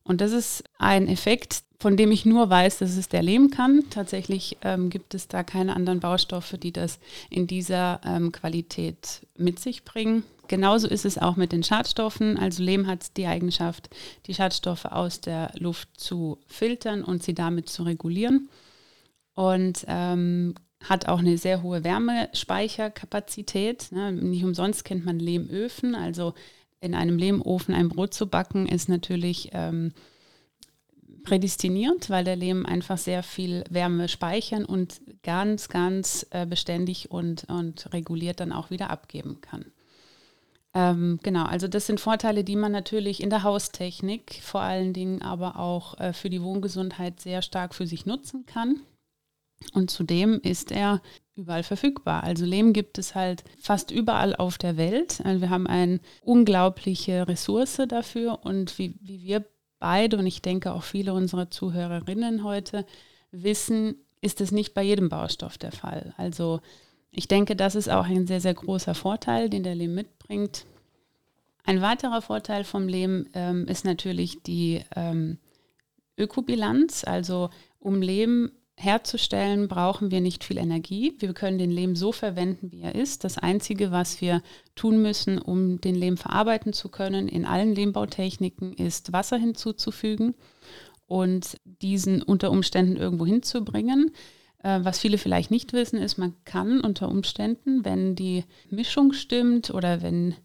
Und 0.09 0.23
das 0.23 0.33
ist 0.33 0.65
ein 0.79 1.07
Effekt, 1.07 1.63
von 1.79 1.97
dem 1.97 2.11
ich 2.11 2.25
nur 2.25 2.51
weiß, 2.51 2.79
dass 2.79 2.97
es 2.97 3.09
der 3.09 3.23
Lehm 3.23 3.51
kann. 3.51 3.85
Tatsächlich 3.91 4.57
ähm, 4.63 4.91
gibt 4.91 5.15
es 5.15 5.29
da 5.29 5.45
keine 5.45 5.77
anderen 5.77 6.01
Baustoffe, 6.01 6.57
die 6.61 6.73
das 6.73 6.99
in 7.31 7.47
dieser 7.47 8.01
ähm, 8.05 8.33
Qualität 8.33 9.27
mit 9.37 9.61
sich 9.61 9.85
bringen. 9.85 10.25
Genauso 10.49 10.89
ist 10.89 11.05
es 11.05 11.19
auch 11.19 11.37
mit 11.37 11.53
den 11.53 11.63
Schadstoffen. 11.63 12.39
Also 12.39 12.63
Lehm 12.63 12.87
hat 12.87 13.19
die 13.19 13.27
Eigenschaft, 13.27 13.91
die 14.27 14.35
Schadstoffe 14.35 14.87
aus 14.87 15.21
der 15.21 15.53
Luft 15.59 15.89
zu 15.97 16.39
filtern 16.47 17.05
und 17.05 17.23
sie 17.23 17.35
damit 17.35 17.69
zu 17.69 17.83
regulieren. 17.83 18.49
Und 19.35 19.85
ähm, 19.89 20.55
hat 20.83 21.07
auch 21.07 21.19
eine 21.19 21.37
sehr 21.37 21.63
hohe 21.63 21.85
Wärmespeicherkapazität. 21.85 23.93
Ne? 23.93 24.13
Nicht 24.13 24.45
umsonst 24.45 24.85
kennt 24.85 25.05
man 25.05 25.19
Lehmöfen. 25.19 25.95
Also 25.95 26.33
in 26.81 26.95
einem 26.95 27.19
Lehmofen 27.19 27.75
ein 27.75 27.89
Brot 27.89 28.15
zu 28.15 28.27
backen, 28.27 28.67
ist 28.67 28.89
natürlich 28.89 29.51
ähm, 29.53 29.93
prädestiniert, 31.23 32.11
weil 32.11 32.25
der 32.25 32.37
Lehm 32.37 32.65
einfach 32.65 32.99
sehr 32.99 33.23
viel 33.23 33.65
Wärme 33.71 34.09
speichern 34.09 34.65
und 34.65 35.01
ganz, 35.23 35.69
ganz 35.69 36.27
äh, 36.31 36.47
beständig 36.47 37.11
und, 37.11 37.45
und 37.49 37.93
reguliert 37.93 38.41
dann 38.41 38.53
auch 38.53 38.71
wieder 38.71 38.91
abgeben 38.91 39.41
kann. 39.41 39.67
Ähm, 40.75 41.19
genau, 41.23 41.45
also 41.45 41.67
das 41.67 41.87
sind 41.87 42.01
Vorteile, 42.01 42.45
die 42.45 42.57
man 42.57 42.73
natürlich 42.73 43.23
in 43.23 43.31
der 43.31 43.43
Haustechnik 43.43 44.41
vor 44.43 44.61
allen 44.61 44.93
Dingen, 44.93 45.23
aber 45.23 45.59
auch 45.59 45.99
äh, 45.99 46.13
für 46.13 46.31
die 46.31 46.43
Wohngesundheit 46.43 47.21
sehr 47.21 47.43
stark 47.43 47.75
für 47.75 47.87
sich 47.87 48.07
nutzen 48.07 48.47
kann. 48.47 48.81
Und 49.73 49.91
zudem 49.91 50.41
ist 50.41 50.71
er 50.71 51.03
überall 51.39 51.63
verfügbar. 51.63 52.25
Also 52.25 52.45
Lehm 52.45 52.73
gibt 52.73 52.99
es 52.99 53.15
halt 53.15 53.45
fast 53.61 53.91
überall 53.91 54.37
auf 54.37 54.59
der 54.59 54.77
Welt. 54.77 55.21
Also 55.25 55.41
wir 55.41 55.51
haben 55.51 55.67
eine 55.67 56.01
unglaubliche 56.23 57.27
Ressource 57.27 57.81
dafür 57.89 58.41
und 58.45 58.79
wie, 58.79 58.95
wie 59.01 59.23
wir 59.23 59.45
beide 59.79 60.19
und 60.19 60.27
ich 60.27 60.43
denke 60.43 60.73
auch 60.73 60.83
viele 60.83 61.15
unserer 61.15 61.51
Zuhörerinnen 61.51 62.45
heute 62.45 62.85
wissen, 63.31 63.95
ist 64.21 64.41
es 64.41 64.51
nicht 64.51 64.75
bei 64.75 64.83
jedem 64.83 65.09
Baustoff 65.09 65.59
der 65.59 65.73
Fall. 65.73 66.13
Also 66.17 66.61
ich 67.11 67.29
denke, 67.29 67.57
das 67.57 67.75
ist 67.75 67.89
auch 67.89 68.07
ein 68.07 68.27
sehr, 68.27 68.41
sehr 68.41 68.55
großer 68.55 68.95
Vorteil, 68.95 69.49
den 69.49 69.63
der 69.63 69.75
Lehm 69.75 69.95
mitbringt. 69.95 70.67
Ein 71.65 71.81
weiterer 71.81 72.23
Vorteil 72.23 72.65
vom 72.65 72.89
Lehm 72.89 73.27
ähm, 73.35 73.67
ist 73.67 73.85
natürlich 73.85 74.43
die 74.43 74.83
ähm, 74.97 75.39
Ökobilanz. 76.17 77.05
Also 77.05 77.51
um 77.79 78.03
Lehm 78.03 78.51
herzustellen, 78.79 79.67
brauchen 79.67 80.11
wir 80.13 80.21
nicht 80.21 80.45
viel 80.45 80.57
Energie. 80.57 81.15
Wir 81.19 81.35
können 81.35 81.59
den 81.59 81.71
Lehm 81.71 81.97
so 81.97 82.13
verwenden, 82.13 82.71
wie 82.71 82.81
er 82.81 82.95
ist. 82.95 83.25
Das 83.25 83.37
Einzige, 83.37 83.91
was 83.91 84.21
wir 84.21 84.41
tun 84.77 85.03
müssen, 85.03 85.39
um 85.39 85.81
den 85.81 85.97
Lehm 85.97 86.17
verarbeiten 86.17 86.73
zu 86.73 86.89
können, 86.89 87.27
in 87.27 87.45
allen 87.45 87.75
Lehmbautechniken, 87.75 88.73
ist 88.73 89.13
Wasser 89.13 89.37
hinzuzufügen 89.37 90.35
und 91.09 91.57
diesen 91.65 92.23
unter 92.23 92.53
Umständen 92.53 92.97
irgendwo 92.97 93.27
hinzubringen. 93.27 94.13
Äh, 94.63 94.81
was 94.83 95.01
viele 95.01 95.19
vielleicht 95.19 95.51
nicht 95.51 95.73
wissen, 95.73 95.99
ist, 95.99 96.17
man 96.17 96.35
kann 96.45 96.81
unter 96.81 97.09
Umständen, 97.09 97.85
wenn 97.85 98.15
die 98.15 98.45
Mischung 98.71 99.13
stimmt 99.13 99.71
oder 99.71 100.03
wenn 100.03 100.37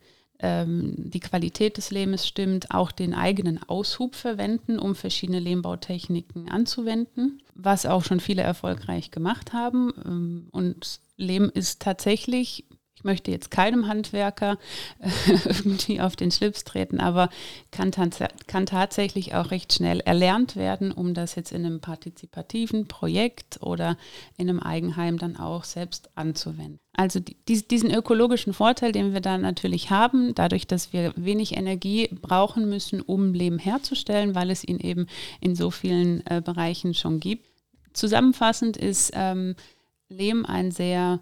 die 0.41 1.19
Qualität 1.21 1.77
des 1.77 1.91
Lehmes 1.91 2.27
stimmt, 2.27 2.71
auch 2.71 2.91
den 2.91 3.13
eigenen 3.13 3.63
Aushub 3.69 4.15
verwenden, 4.15 4.77
um 4.77 4.93
verschiedene 4.93 5.39
Lehmbautechniken 5.39 6.49
anzuwenden, 6.49 7.41
was 7.55 7.85
auch 7.85 8.03
schon 8.03 8.19
viele 8.19 8.41
erfolgreich 8.41 9.09
gemacht 9.11 9.53
haben. 9.53 9.93
Ähm, 10.05 10.47
und 10.51 10.99
Lehm 11.15 11.49
ist 11.53 11.81
tatsächlich 11.81 12.65
ich 13.03 13.05
möchte 13.05 13.31
jetzt 13.31 13.51
keinem 13.51 13.89
Handwerker 13.89 14.57
äh, 15.00 15.10
irgendwie 15.45 16.00
auf 16.00 16.15
den 16.15 16.31
Schlips 16.31 16.63
treten, 16.63 17.01
aber 17.01 17.27
kann, 17.69 17.91
kann 18.48 18.65
tatsächlich 18.65 19.36
auch 19.36 19.51
recht 19.51 19.74
schnell 19.74 20.00
erlernt 20.00 20.55
werden, 20.55 20.93
um 20.93 21.13
das 21.13 21.36
jetzt 21.36 21.51
in 21.51 21.65
einem 21.65 21.81
partizipativen 21.81 22.88
Projekt 22.88 23.62
oder 23.62 23.98
in 24.38 24.50
einem 24.50 24.62
Eigenheim 24.62 25.17
dann 25.17 25.36
auch 25.36 25.65
selbst 25.65 26.12
anzuwenden. 26.15 26.79
Also 26.93 27.19
die, 27.19 27.36
diesen 27.67 27.93
ökologischen 27.93 28.53
Vorteil, 28.53 28.93
den 28.93 29.12
wir 29.12 29.19
da 29.19 29.38
natürlich 29.38 29.89
haben, 29.89 30.33
dadurch, 30.33 30.65
dass 30.65 30.93
wir 30.93 31.12
wenig 31.17 31.57
Energie 31.57 32.07
brauchen 32.07 32.69
müssen, 32.69 33.01
um 33.01 33.33
Leben 33.33 33.60
herzustellen, 33.60 34.33
weil 34.33 34.50
es 34.50 34.63
ihn 34.63 34.79
eben 34.79 35.07
in 35.41 35.55
so 35.55 35.72
vielen 35.72 36.25
äh, 36.25 36.41
Bereichen 36.41 36.93
schon 36.93 37.19
gibt. 37.19 37.50
Zusammenfassend 37.91 38.77
ist 38.77 39.12
ähm, 39.13 39.55
Lehm 40.07 40.45
ein 40.45 40.72
sehr 40.72 41.19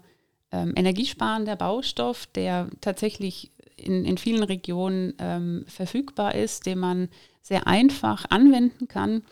ähm, 0.52 0.74
energiesparender 0.76 1.56
Baustoff, 1.56 2.26
der 2.26 2.68
tatsächlich 2.80 3.52
in, 3.76 4.04
in 4.04 4.18
vielen 4.18 4.42
Regionen 4.42 5.14
ähm, 5.18 5.64
verfügbar 5.66 6.34
ist, 6.34 6.66
den 6.66 6.78
man 6.78 7.08
sehr 7.40 7.66
einfach 7.66 8.26
anwenden 8.30 8.86
kann 8.86 9.22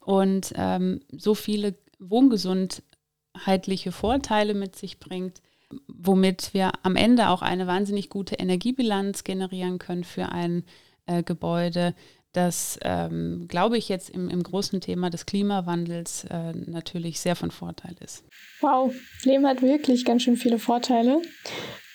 und 0.00 0.52
ähm, 0.56 1.00
so 1.10 1.34
viele 1.34 1.74
wohngesundheitliche 1.98 3.92
Vorteile 3.92 4.54
mit 4.54 4.76
sich 4.76 5.00
bringt, 5.00 5.42
womit 5.86 6.54
wir 6.54 6.72
am 6.82 6.96
Ende 6.96 7.28
auch 7.28 7.42
eine 7.42 7.66
wahnsinnig 7.66 8.08
gute 8.08 8.36
Energiebilanz 8.36 9.24
generieren 9.24 9.78
können 9.78 10.04
für 10.04 10.30
ein 10.30 10.64
äh, 11.06 11.22
Gebäude, 11.22 11.94
das, 12.32 12.78
ähm, 12.82 13.46
glaube 13.48 13.76
ich, 13.76 13.88
jetzt 13.88 14.10
im, 14.10 14.28
im, 14.28 14.42
großen 14.42 14.80
Thema 14.80 15.10
des 15.10 15.26
Klimawandels 15.26 16.24
äh, 16.30 16.52
natürlich 16.52 17.18
sehr 17.20 17.34
von 17.34 17.50
Vorteil 17.50 17.96
ist. 18.04 18.24
Wow, 18.60 18.94
Leben 19.24 19.46
hat 19.46 19.62
wirklich 19.62 20.04
ganz 20.04 20.22
schön 20.22 20.36
viele 20.36 20.58
Vorteile. 20.58 21.20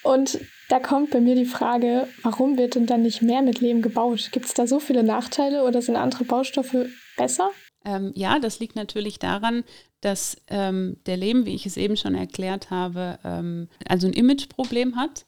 Und 0.04 0.40
da 0.70 0.80
kommt 0.80 1.12
bei 1.12 1.22
mir 1.22 1.36
die 1.36 1.46
Frage, 1.46 2.08
warum 2.22 2.58
wird 2.58 2.76
denn 2.76 2.86
dann 2.86 3.02
nicht 3.02 3.22
mehr 3.22 3.42
mit 3.42 3.62
Lehm 3.62 3.82
gebaut? 3.82 4.30
Gibt 4.32 4.46
es 4.46 4.54
da 4.54 4.68
so 4.68 4.80
viele 4.80 5.04
Nachteile 5.04 5.64
oder 5.64 5.82
sind 5.82 5.96
andere 5.96 6.26
Baustoffe 6.26 6.88
besser? 7.18 7.52
Ähm, 7.86 8.12
ja, 8.16 8.40
das 8.40 8.60
liegt 8.60 8.76
natürlich 8.76 9.20
daran, 9.20 9.64
dass 10.02 10.38
ähm, 10.48 10.98
der 11.06 11.18
Lehm, 11.18 11.46
wie 11.46 11.56
ich 11.56 11.66
es 11.66 11.78
eben 11.78 11.98
schon 11.98 12.16
erklärt 12.16 12.72
habe, 12.72 13.20
ähm, 13.24 13.70
also 13.88 14.08
ein 14.08 14.14
Imageproblem 14.14 14.96
hat 14.96 15.26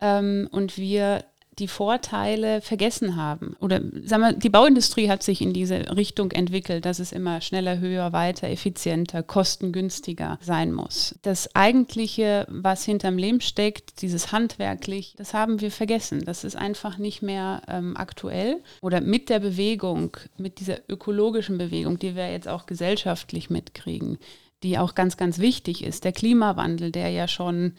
ähm, 0.00 0.48
und 0.50 0.76
wir 0.76 1.24
die 1.58 1.68
Vorteile 1.68 2.62
vergessen 2.62 3.16
haben. 3.16 3.56
Oder 3.60 3.80
sagen 4.04 4.22
wir, 4.22 4.32
die 4.32 4.48
Bauindustrie 4.48 5.10
hat 5.10 5.22
sich 5.22 5.42
in 5.42 5.52
diese 5.52 5.96
Richtung 5.96 6.30
entwickelt, 6.30 6.86
dass 6.86 6.98
es 6.98 7.12
immer 7.12 7.42
schneller, 7.42 7.78
höher, 7.78 8.12
weiter, 8.12 8.48
effizienter, 8.48 9.22
kostengünstiger 9.22 10.38
sein 10.40 10.72
muss. 10.72 11.14
Das 11.22 11.54
eigentliche, 11.54 12.46
was 12.48 12.84
hinterm 12.84 13.18
Lehm 13.18 13.40
steckt, 13.40 14.00
dieses 14.00 14.32
handwerklich, 14.32 15.14
das 15.18 15.34
haben 15.34 15.60
wir 15.60 15.70
vergessen. 15.70 16.24
Das 16.24 16.44
ist 16.44 16.56
einfach 16.56 16.96
nicht 16.96 17.20
mehr 17.20 17.62
ähm, 17.68 17.96
aktuell. 17.98 18.62
Oder 18.80 19.02
mit 19.02 19.28
der 19.28 19.40
Bewegung, 19.40 20.16
mit 20.38 20.58
dieser 20.58 20.78
ökologischen 20.88 21.58
Bewegung, 21.58 21.98
die 21.98 22.16
wir 22.16 22.32
jetzt 22.32 22.48
auch 22.48 22.64
gesellschaftlich 22.64 23.50
mitkriegen, 23.50 24.18
die 24.62 24.78
auch 24.78 24.94
ganz, 24.94 25.18
ganz 25.18 25.38
wichtig 25.38 25.84
ist, 25.84 26.04
der 26.04 26.12
Klimawandel, 26.12 26.92
der 26.92 27.10
ja 27.10 27.28
schon 27.28 27.74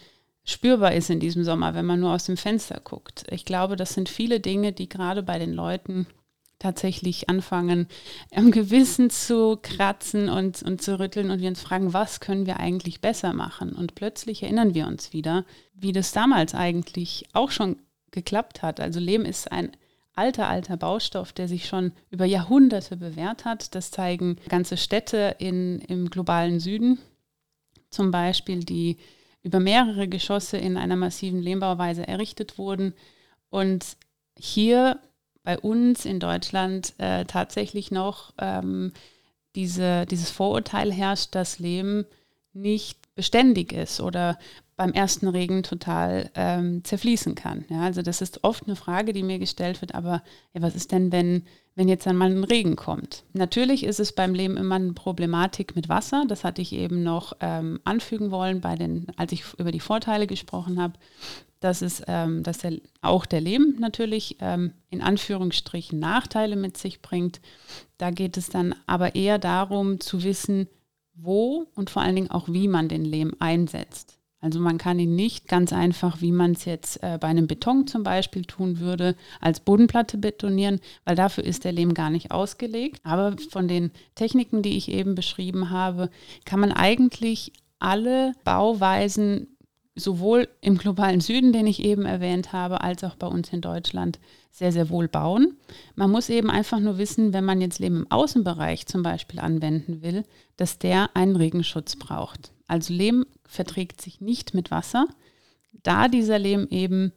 spürbar 0.46 0.94
ist 0.94 1.10
in 1.10 1.20
diesem 1.20 1.44
Sommer, 1.44 1.74
wenn 1.74 1.86
man 1.86 2.00
nur 2.00 2.12
aus 2.12 2.26
dem 2.26 2.38
Fenster 2.38 2.80
guckt. 2.84 3.26
Ich 3.30 3.46
glaube, 3.46 3.76
das 3.76 3.94
sind 3.94 4.10
viele 4.10 4.40
Dinge, 4.40 4.74
die 4.74 4.90
gerade 4.90 5.24
bei 5.24 5.40
den 5.40 5.54
Leuten 5.54 6.08
tatsächlich 6.60 7.30
anfangen, 7.30 7.88
am 8.34 8.52
Gewissen 8.52 9.10
zu 9.10 9.60
kratzen 9.62 10.30
und, 10.30 10.64
und 10.64 10.82
zu 10.82 10.98
rütteln 10.98 11.30
und 11.30 11.42
wir 11.42 11.50
uns 11.50 11.62
fragen, 11.62 11.94
was 11.94 12.22
können 12.22 12.46
wir 12.46 12.60
eigentlich 12.60 13.02
besser 13.02 13.34
machen? 13.34 13.74
Und 13.74 13.96
plötzlich 13.96 14.44
erinnern 14.44 14.74
wir 14.74 14.88
uns 14.88 15.12
wieder, 15.12 15.46
wie 15.74 15.92
das 15.92 16.14
damals 16.14 16.56
eigentlich 16.56 17.26
auch 17.34 17.52
schon 17.52 17.78
geklappt 18.12 18.62
hat. 18.62 18.80
Also 18.80 19.00
Lehm 19.02 19.26
ist 19.26 19.52
ein 19.52 19.72
alter, 20.16 20.48
alter 20.48 20.78
Baustoff, 20.78 21.34
der 21.34 21.48
sich 21.48 21.68
schon 21.68 21.92
über 22.12 22.26
Jahrhunderte 22.26 22.96
bewährt 22.96 23.46
hat. 23.46 23.76
Das 23.76 23.92
zeigen 23.92 24.38
ganze 24.48 24.78
Städte 24.78 25.36
in, 25.40 25.80
im 25.80 26.10
globalen 26.10 26.60
Süden, 26.60 27.00
zum 27.90 28.12
Beispiel 28.12 28.64
die 28.64 28.98
über 29.44 29.60
mehrere 29.60 30.08
Geschosse 30.08 30.58
in 30.58 30.78
einer 30.78 30.96
massiven 30.96 31.42
Lehmbauweise 31.42 32.08
errichtet 32.08 32.58
wurden 32.58 32.94
und 33.50 33.98
hier 34.38 35.00
bei 35.44 35.60
uns 35.60 36.06
in 36.06 36.20
Deutschland 36.20 36.94
äh, 36.98 37.26
tatsächlich 37.26 37.92
noch 37.92 38.34
ähm, 38.40 38.94
diese, 39.56 40.06
dieses 40.06 40.32
Vorurteil 40.32 40.92
herrscht, 40.92 41.36
dass 41.36 41.60
Lehm 41.60 42.06
nicht 42.54 43.03
beständig 43.16 43.74
ist 43.74 44.00
oder 44.00 44.38
beim 44.76 44.92
ersten 44.92 45.28
Regen 45.28 45.62
total 45.62 46.32
ähm, 46.34 46.84
zerfließen 46.84 47.36
kann. 47.36 47.66
Ja, 47.70 47.82
also 47.82 48.02
das 48.02 48.22
ist 48.22 48.44
oft 48.44 48.66
eine 48.66 48.76
Frage, 48.76 49.14
die 49.14 49.24
mir 49.24 49.38
gestellt 49.38 49.82
wird, 49.82 49.94
aber 49.94 50.24
ja, 50.54 50.62
was 50.62 50.76
ist 50.76 50.92
denn, 50.92 51.12
wenn, 51.12 51.44
wenn 51.76 51.88
jetzt 51.88 52.08
einmal 52.08 52.32
ein 52.32 52.44
Regen 52.44 52.76
kommt? 52.76 53.24
Natürlich 53.34 53.84
ist 53.84 54.00
es 54.00 54.14
beim 54.14 54.34
Leben 54.34 54.58
immer 54.58 54.76
eine 54.76 54.94
Problematik 54.94 55.76
mit 55.76 55.90
Wasser. 55.90 56.26
Das 56.28 56.44
hatte 56.44 56.62
ich 56.62 56.74
eben 56.74 57.04
noch 57.04 57.34
ähm, 57.40 57.80
anfügen 57.84 58.32
wollen, 58.32 58.62
bei 58.62 58.76
den, 58.76 59.08
als 59.16 59.32
ich 59.32 59.44
über 59.60 59.72
die 59.72 59.80
Vorteile 59.80 60.26
gesprochen 60.26 60.82
habe. 60.82 60.94
Das 61.60 61.82
ist, 61.82 62.04
ähm, 62.08 62.44
dass 62.44 62.58
der, 62.58 62.74
auch 63.02 63.26
der 63.26 63.42
Lehm 63.42 63.76
natürlich 63.80 64.38
ähm, 64.42 64.74
in 64.90 65.02
Anführungsstrichen 65.02 65.98
Nachteile 66.00 66.56
mit 66.56 66.78
sich 66.78 67.02
bringt. 67.02 67.42
Da 67.98 68.10
geht 68.10 68.38
es 68.38 68.50
dann 68.50 68.76
aber 68.86 69.16
eher 69.16 69.38
darum 69.40 70.02
zu 70.02 70.24
wissen, 70.24 70.68
wo 71.16 71.68
und 71.76 71.90
vor 71.90 72.02
allen 72.02 72.16
Dingen 72.16 72.32
auch 72.32 72.48
wie 72.50 72.68
man 72.68 72.88
den 72.88 73.06
Lehm 73.06 73.34
einsetzt. 73.40 74.18
Also 74.44 74.60
man 74.60 74.78
kann 74.78 75.00
ihn 75.00 75.16
nicht 75.16 75.48
ganz 75.48 75.72
einfach, 75.72 76.20
wie 76.20 76.34
man 76.34 76.52
es 76.52 76.66
jetzt 76.66 77.02
äh, 77.02 77.18
bei 77.18 77.30
einem 77.30 77.48
Beton 77.48 77.88
zum 77.88 78.04
Beispiel 78.04 78.44
tun 78.44 78.80
würde, 78.80 79.16
als 79.40 79.62
Bodenplatte 79.62 80.18
betonieren, 80.18 80.82
weil 81.06 81.16
dafür 81.16 81.46
ist 81.46 81.64
der 81.64 81.72
Lehm 81.72 81.94
gar 81.94 82.10
nicht 82.10 82.32
ausgelegt. 82.32 83.00
Aber 83.04 83.38
von 83.52 83.70
den 83.70 83.92
Techniken, 84.16 84.62
die 84.62 84.76
ich 84.76 84.92
eben 84.92 85.16
beschrieben 85.16 85.70
habe, 85.70 86.10
kann 86.44 86.60
man 86.60 86.74
eigentlich 86.74 87.54
alle 87.80 88.34
Bauweisen 88.44 89.53
sowohl 89.96 90.48
im 90.62 90.78
globalen 90.78 91.22
Süden, 91.22 91.54
den 91.54 91.68
ich 91.68 91.84
eben 91.84 92.06
erwähnt 92.06 92.52
habe, 92.52 92.82
als 92.82 93.04
auch 93.04 93.16
bei 93.16 93.28
uns 93.28 93.50
in 93.54 93.62
Deutschland 93.62 94.20
sehr, 94.52 94.72
sehr 94.72 94.90
wohl 94.90 95.08
bauen. 95.08 95.58
Man 95.96 96.12
muss 96.12 96.30
eben 96.30 96.50
einfach 96.50 96.80
nur 96.80 96.98
wissen, 96.98 97.34
wenn 97.34 97.46
man 97.46 97.62
jetzt 97.62 97.80
Lehm 97.80 97.98
im 97.98 98.12
Außenbereich 98.12 98.88
zum 98.88 99.04
Beispiel 99.04 99.40
anwenden 99.40 100.02
will, 100.02 100.24
dass 100.58 100.80
der 100.80 101.16
einen 101.16 101.36
Regenschutz 101.36 101.96
braucht. 101.96 102.52
Also 102.68 102.94
Lehm 102.94 103.26
verträgt 103.46 104.02
sich 104.02 104.22
nicht 104.22 104.54
mit 104.54 104.72
Wasser, 104.72 105.08
da 105.84 106.08
dieser 106.08 106.40
Lehm 106.40 106.68
eben 106.70 107.12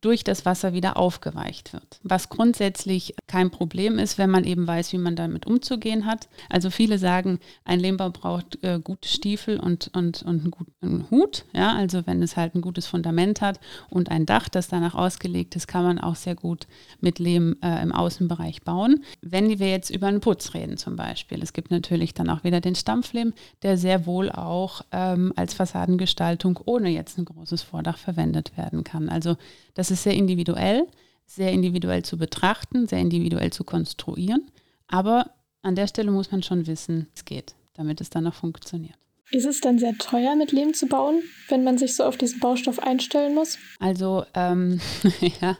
durch 0.00 0.24
das 0.24 0.46
Wasser 0.46 0.72
wieder 0.72 0.96
aufgeweicht 0.96 1.72
wird. 1.72 2.00
Was 2.02 2.28
grundsätzlich 2.28 3.14
kein 3.26 3.50
Problem 3.50 3.98
ist, 3.98 4.18
wenn 4.18 4.30
man 4.30 4.44
eben 4.44 4.66
weiß, 4.66 4.92
wie 4.92 4.98
man 4.98 5.16
damit 5.16 5.46
umzugehen 5.46 6.06
hat. 6.06 6.28
Also 6.48 6.70
viele 6.70 6.98
sagen, 6.98 7.38
ein 7.64 7.80
Lehmbau 7.80 8.10
braucht 8.10 8.62
äh, 8.62 8.80
gute 8.82 9.08
Stiefel 9.08 9.60
und, 9.60 9.90
und, 9.94 10.22
und 10.22 10.40
einen 10.40 10.50
guten 10.50 11.10
Hut. 11.10 11.44
Ja, 11.52 11.74
also 11.74 12.06
wenn 12.06 12.22
es 12.22 12.36
halt 12.36 12.54
ein 12.54 12.60
gutes 12.60 12.86
Fundament 12.86 13.40
hat 13.40 13.60
und 13.88 14.10
ein 14.10 14.26
Dach, 14.26 14.48
das 14.48 14.68
danach 14.68 14.94
ausgelegt 14.94 15.54
ist, 15.56 15.68
kann 15.68 15.84
man 15.84 15.98
auch 15.98 16.16
sehr 16.16 16.34
gut 16.34 16.66
mit 17.00 17.18
Lehm 17.18 17.56
äh, 17.62 17.82
im 17.82 17.92
Außenbereich 17.92 18.62
bauen. 18.62 19.04
Wenn 19.20 19.58
wir 19.58 19.70
jetzt 19.70 19.90
über 19.90 20.06
einen 20.06 20.20
Putz 20.20 20.54
reden 20.54 20.76
zum 20.76 20.96
Beispiel, 20.96 21.42
es 21.42 21.52
gibt 21.52 21.70
natürlich 21.70 22.14
dann 22.14 22.30
auch 22.30 22.42
wieder 22.44 22.60
den 22.60 22.74
Stampflehm, 22.74 23.34
der 23.62 23.76
sehr 23.76 24.06
wohl 24.06 24.30
auch 24.30 24.82
ähm, 24.92 25.32
als 25.36 25.54
Fassadengestaltung 25.54 26.58
ohne 26.64 26.88
jetzt 26.88 27.18
ein 27.18 27.26
großes 27.26 27.62
Vordach 27.62 27.98
verwendet 27.98 28.56
werden 28.56 28.84
kann. 28.84 29.08
Also 29.08 29.36
das 29.80 29.90
ist 29.90 30.02
sehr 30.02 30.12
individuell, 30.12 30.86
sehr 31.24 31.52
individuell 31.52 32.04
zu 32.04 32.18
betrachten, 32.18 32.86
sehr 32.86 32.98
individuell 32.98 33.50
zu 33.50 33.64
konstruieren. 33.64 34.50
Aber 34.88 35.30
an 35.62 35.74
der 35.74 35.86
Stelle 35.86 36.10
muss 36.10 36.30
man 36.30 36.42
schon 36.42 36.66
wissen, 36.66 37.06
es 37.14 37.24
geht, 37.24 37.54
damit 37.72 38.02
es 38.02 38.10
dann 38.10 38.26
auch 38.26 38.34
funktioniert. 38.34 38.98
Ist 39.30 39.46
es 39.46 39.62
dann 39.62 39.78
sehr 39.78 39.96
teuer, 39.96 40.36
mit 40.36 40.52
Lehm 40.52 40.74
zu 40.74 40.86
bauen, 40.86 41.22
wenn 41.48 41.64
man 41.64 41.78
sich 41.78 41.96
so 41.96 42.04
auf 42.04 42.18
diesen 42.18 42.40
Baustoff 42.40 42.78
einstellen 42.78 43.34
muss? 43.34 43.56
Also, 43.78 44.26
ähm, 44.34 44.80
ja, 45.40 45.56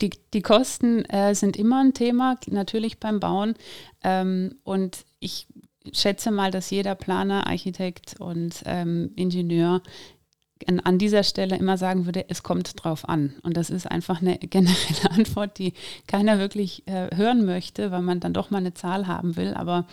die, 0.00 0.10
die 0.34 0.42
Kosten 0.42 1.04
äh, 1.04 1.36
sind 1.36 1.56
immer 1.56 1.84
ein 1.84 1.94
Thema, 1.94 2.40
natürlich 2.48 2.98
beim 2.98 3.20
Bauen. 3.20 3.54
Ähm, 4.02 4.56
und 4.64 5.04
ich 5.20 5.46
schätze 5.92 6.32
mal, 6.32 6.50
dass 6.50 6.70
jeder 6.70 6.96
Planer, 6.96 7.46
Architekt 7.46 8.16
und 8.18 8.62
ähm, 8.64 9.12
Ingenieur 9.14 9.82
an 10.68 10.98
dieser 10.98 11.22
Stelle 11.22 11.56
immer 11.56 11.76
sagen 11.76 12.06
würde, 12.06 12.24
es 12.28 12.42
kommt 12.42 12.82
drauf 12.82 13.08
an. 13.08 13.34
Und 13.42 13.56
das 13.56 13.70
ist 13.70 13.90
einfach 13.90 14.20
eine 14.20 14.38
generelle 14.38 15.10
Antwort, 15.10 15.58
die 15.58 15.74
keiner 16.06 16.38
wirklich 16.38 16.86
äh, 16.86 17.14
hören 17.14 17.44
möchte, 17.44 17.90
weil 17.90 18.02
man 18.02 18.20
dann 18.20 18.34
doch 18.34 18.50
mal 18.50 18.58
eine 18.58 18.74
Zahl 18.74 19.06
haben 19.06 19.36
will. 19.36 19.54
Aber 19.54 19.86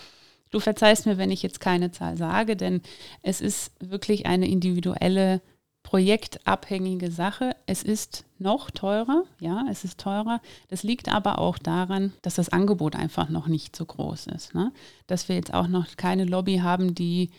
du 0.52 0.60
verzeihst 0.60 1.06
mir, 1.06 1.18
wenn 1.18 1.32
ich 1.32 1.44
jetzt 1.44 1.60
keine 1.60 1.92
Zahl 1.92 2.18
sage, 2.18 2.56
denn 2.56 2.82
es 3.22 3.42
ist 3.42 3.72
wirklich 3.80 4.26
eine 4.26 4.48
individuelle 4.48 5.42
projektabhängige 5.84 7.12
Sache. 7.12 7.56
Es 7.66 7.82
ist 7.84 8.26
noch 8.38 8.70
teurer, 8.70 9.24
ja, 9.40 9.66
es 9.72 9.84
ist 9.84 10.00
teurer. 10.00 10.42
Das 10.68 10.84
liegt 10.84 11.10
aber 11.10 11.40
auch 11.40 11.58
daran, 11.58 12.14
dass 12.22 12.36
das 12.36 12.50
Angebot 12.50 12.96
einfach 12.96 13.30
noch 13.30 13.48
nicht 13.48 13.76
so 13.76 13.86
groß 13.86 14.28
ist. 14.28 14.54
Ne? 14.54 14.72
Dass 15.08 15.30
wir 15.30 15.36
jetzt 15.36 15.54
auch 15.54 15.68
noch 15.68 15.88
keine 15.98 16.26
Lobby 16.26 16.58
haben, 16.58 16.94
die 16.94 17.32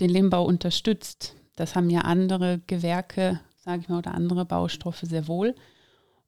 den 0.00 0.10
Lehmbau 0.10 0.44
unterstützt. 0.44 1.36
Das 1.56 1.76
haben 1.76 1.90
ja 1.90 2.00
andere 2.00 2.60
Gewerke, 2.66 3.40
sage 3.56 3.82
ich 3.82 3.88
mal, 3.88 3.98
oder 3.98 4.14
andere 4.14 4.44
Baustoffe 4.44 5.00
sehr 5.02 5.28
wohl. 5.28 5.54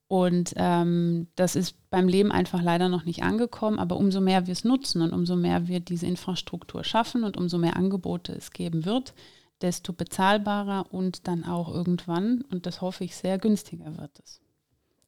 Und 0.09 0.55
ähm, 0.57 1.27
das 1.35 1.57
ist 1.57 1.77
beim 1.91 2.07
Leben 2.07 2.31
einfach 2.31 2.63
leider 2.63 2.89
noch 2.89 3.05
nicht 3.05 3.25
angekommen, 3.25 3.81
aber 3.81 3.97
umso 3.97 4.21
mehr 4.21 4.47
wir 4.47 4.53
es 4.53 4.65
nutzen 4.65 5.03
und 5.03 5.13
umso 5.13 5.35
mehr 5.35 5.67
wir 5.67 5.81
diese 5.81 6.07
Infrastruktur 6.07 6.85
schaffen 6.85 7.25
und 7.25 7.37
umso 7.37 7.59
mehr 7.59 7.77
Angebote 7.77 8.33
es 8.33 8.53
geben 8.53 8.85
wird, 8.85 9.15
desto 9.63 9.93
bezahlbarer 9.93 10.87
und 10.93 11.27
dann 11.27 11.45
auch 11.45 11.73
irgendwann, 11.75 12.43
und 12.51 12.67
das 12.67 12.81
hoffe 12.81 13.03
ich 13.03 13.17
sehr, 13.17 13.39
günstiger 13.39 13.97
wird 13.99 14.13
es. 14.23 14.41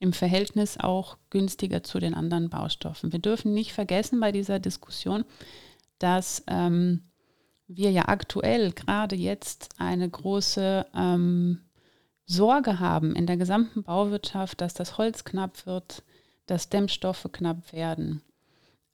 Im 0.00 0.12
Verhältnis 0.12 0.78
auch 0.78 1.16
günstiger 1.30 1.82
zu 1.84 2.00
den 2.00 2.14
anderen 2.14 2.50
Baustoffen. 2.50 3.12
Wir 3.12 3.18
dürfen 3.20 3.52
nicht 3.52 3.72
vergessen 3.72 4.18
bei 4.18 4.32
dieser 4.32 4.58
Diskussion, 4.58 5.24
dass 5.98 6.42
ähm, 6.48 7.07
wir 7.68 7.90
ja 7.90 8.08
aktuell 8.08 8.72
gerade 8.72 9.14
jetzt 9.14 9.68
eine 9.78 10.08
große 10.08 10.86
ähm, 10.94 11.60
Sorge 12.24 12.80
haben 12.80 13.14
in 13.14 13.26
der 13.26 13.36
gesamten 13.36 13.82
Bauwirtschaft, 13.82 14.60
dass 14.60 14.74
das 14.74 14.98
Holz 14.98 15.24
knapp 15.24 15.66
wird, 15.66 16.02
dass 16.46 16.70
Dämmstoffe 16.70 17.28
knapp 17.30 17.72
werden, 17.72 18.22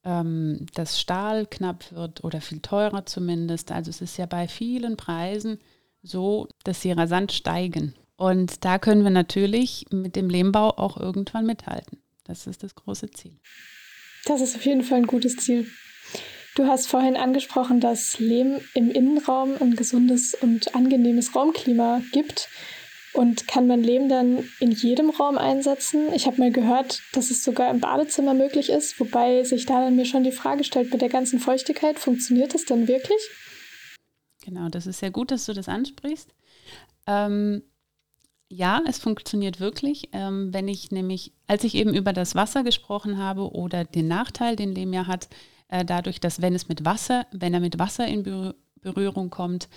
ähm, 0.04 0.66
dass 0.74 1.00
Stahl 1.00 1.46
knapp 1.46 1.92
wird 1.92 2.24
oder 2.24 2.40
viel 2.40 2.60
teurer 2.60 3.06
zumindest. 3.06 3.72
Also 3.72 3.90
es 3.90 4.00
ist 4.00 4.16
ja 4.16 4.26
bei 4.26 4.48
vielen 4.48 4.96
Preisen 4.96 5.58
so, 6.02 6.48
dass 6.64 6.82
sie 6.82 6.92
rasant 6.92 7.32
steigen. 7.32 7.94
Und 8.16 8.64
da 8.64 8.78
können 8.78 9.02
wir 9.02 9.10
natürlich 9.10 9.86
mit 9.90 10.14
dem 10.16 10.28
Lehmbau 10.28 10.70
auch 10.70 10.96
irgendwann 10.96 11.46
mithalten. 11.46 11.98
Das 12.24 12.46
ist 12.46 12.62
das 12.62 12.74
große 12.74 13.10
Ziel. 13.10 13.38
Das 14.26 14.40
ist 14.40 14.56
auf 14.56 14.64
jeden 14.64 14.82
Fall 14.82 14.98
ein 14.98 15.06
gutes 15.06 15.36
Ziel. 15.36 15.66
Du 16.54 16.66
hast 16.66 16.86
vorhin 16.86 17.16
angesprochen, 17.16 17.80
dass 17.80 18.20
Lehm 18.20 18.60
im 18.74 18.90
Innenraum 18.90 19.56
ein 19.60 19.74
gesundes 19.74 20.34
und 20.34 20.74
angenehmes 20.76 21.34
Raumklima 21.34 22.00
gibt. 22.12 22.48
Und 23.12 23.48
kann 23.48 23.66
man 23.66 23.82
Lehm 23.82 24.08
dann 24.08 24.48
in 24.60 24.70
jedem 24.70 25.10
Raum 25.10 25.36
einsetzen? 25.36 26.12
Ich 26.14 26.26
habe 26.26 26.38
mal 26.38 26.52
gehört, 26.52 27.00
dass 27.12 27.30
es 27.30 27.42
sogar 27.42 27.70
im 27.70 27.80
Badezimmer 27.80 28.34
möglich 28.34 28.70
ist, 28.70 28.98
wobei 29.00 29.42
sich 29.44 29.66
da 29.66 29.80
dann 29.80 29.96
mir 29.96 30.04
schon 30.04 30.24
die 30.24 30.32
Frage 30.32 30.64
stellt, 30.64 30.92
mit 30.92 31.00
der 31.00 31.08
ganzen 31.08 31.40
Feuchtigkeit, 31.40 31.98
funktioniert 31.98 32.54
das 32.54 32.64
dann 32.64 32.86
wirklich? 32.86 33.20
Genau, 34.44 34.68
das 34.68 34.86
ist 34.86 35.00
sehr 35.00 35.10
gut, 35.10 35.30
dass 35.30 35.46
du 35.46 35.54
das 35.54 35.68
ansprichst. 35.68 36.34
Ähm, 37.06 37.62
ja, 38.48 38.80
es 38.86 38.98
funktioniert 38.98 39.58
wirklich. 39.58 40.10
Ähm, 40.12 40.52
wenn 40.52 40.68
ich 40.68 40.92
nämlich, 40.92 41.32
als 41.48 41.64
ich 41.64 41.74
eben 41.74 41.94
über 41.94 42.12
das 42.12 42.34
Wasser 42.36 42.62
gesprochen 42.62 43.18
habe 43.18 43.52
oder 43.52 43.84
den 43.84 44.06
Nachteil, 44.06 44.54
den 44.54 44.72
Lehm 44.72 44.92
ja 44.92 45.06
hat, 45.06 45.28
äh, 45.68 45.84
dadurch, 45.84 46.20
dass 46.20 46.42
wenn 46.42 46.54
es 46.54 46.68
mit 46.68 46.84
Wasser, 46.84 47.26
wenn 47.32 47.54
er 47.54 47.60
mit 47.60 47.78
Wasser 47.78 48.06
in 48.06 48.54
Berührung 48.80 49.30
kommt, 49.30 49.68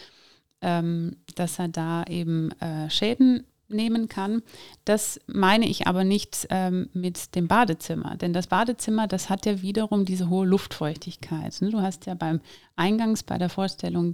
ähm, 0.62 1.18
dass 1.36 1.60
er 1.60 1.68
da 1.68 2.04
eben 2.06 2.52
äh, 2.60 2.90
Schäden 2.90 3.46
nehmen 3.70 4.08
kann. 4.08 4.42
Das 4.86 5.20
meine 5.28 5.68
ich 5.68 5.88
aber 5.88 6.04
nicht 6.04 6.48
ähm, 6.50 6.90
mit 6.94 7.36
dem 7.36 7.48
Badezimmer, 7.48 8.16
denn 8.16 8.34
das 8.34 8.48
Badezimmer, 8.48 9.08
das 9.08 9.30
hat 9.30 9.46
ja 9.46 9.62
wiederum 9.62 10.06
diese 10.06 10.30
hohe 10.30 10.46
Luftfeuchtigkeit. 10.46 11.62
Ne? 11.62 11.70
Du 11.70 11.82
hast 11.82 12.06
ja 12.06 12.14
beim 12.14 12.40
Eingangs 12.76 13.24
bei 13.24 13.38
der 13.38 13.50
Vorstellung 13.50 14.14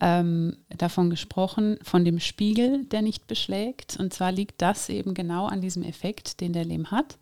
ähm, 0.00 0.56
davon 0.68 1.10
gesprochen, 1.10 1.78
von 1.82 2.04
dem 2.04 2.20
Spiegel, 2.20 2.84
der 2.84 3.02
nicht 3.02 3.26
beschlägt. 3.26 3.96
Und 3.98 4.12
zwar 4.12 4.32
liegt 4.32 4.62
das 4.62 4.88
eben 4.88 5.14
genau 5.14 5.46
an 5.46 5.60
diesem 5.60 5.82
Effekt, 5.82 6.40
den 6.40 6.52
der 6.52 6.64
Lehm 6.64 6.90
hat. 6.90 7.18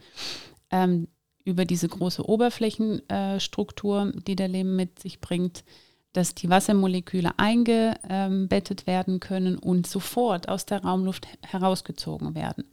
Ähm, 0.71 1.09
über 1.45 1.65
diese 1.65 1.89
große 1.89 2.29
Oberflächenstruktur, 2.29 4.13
die 4.27 4.37
der 4.37 4.49
Lehm 4.49 4.77
mit 4.77 4.99
sich 4.99 5.21
bringt, 5.21 5.65
dass 6.13 6.35
die 6.35 6.51
Wassermoleküle 6.51 7.39
eingebettet 7.39 8.87
werden 8.87 9.21
können 9.21 9.57
und 9.57 9.87
sofort 9.87 10.49
aus 10.49 10.67
der 10.67 10.83
Raumluft 10.83 11.27
herausgezogen 11.43 12.35
werden. 12.35 12.65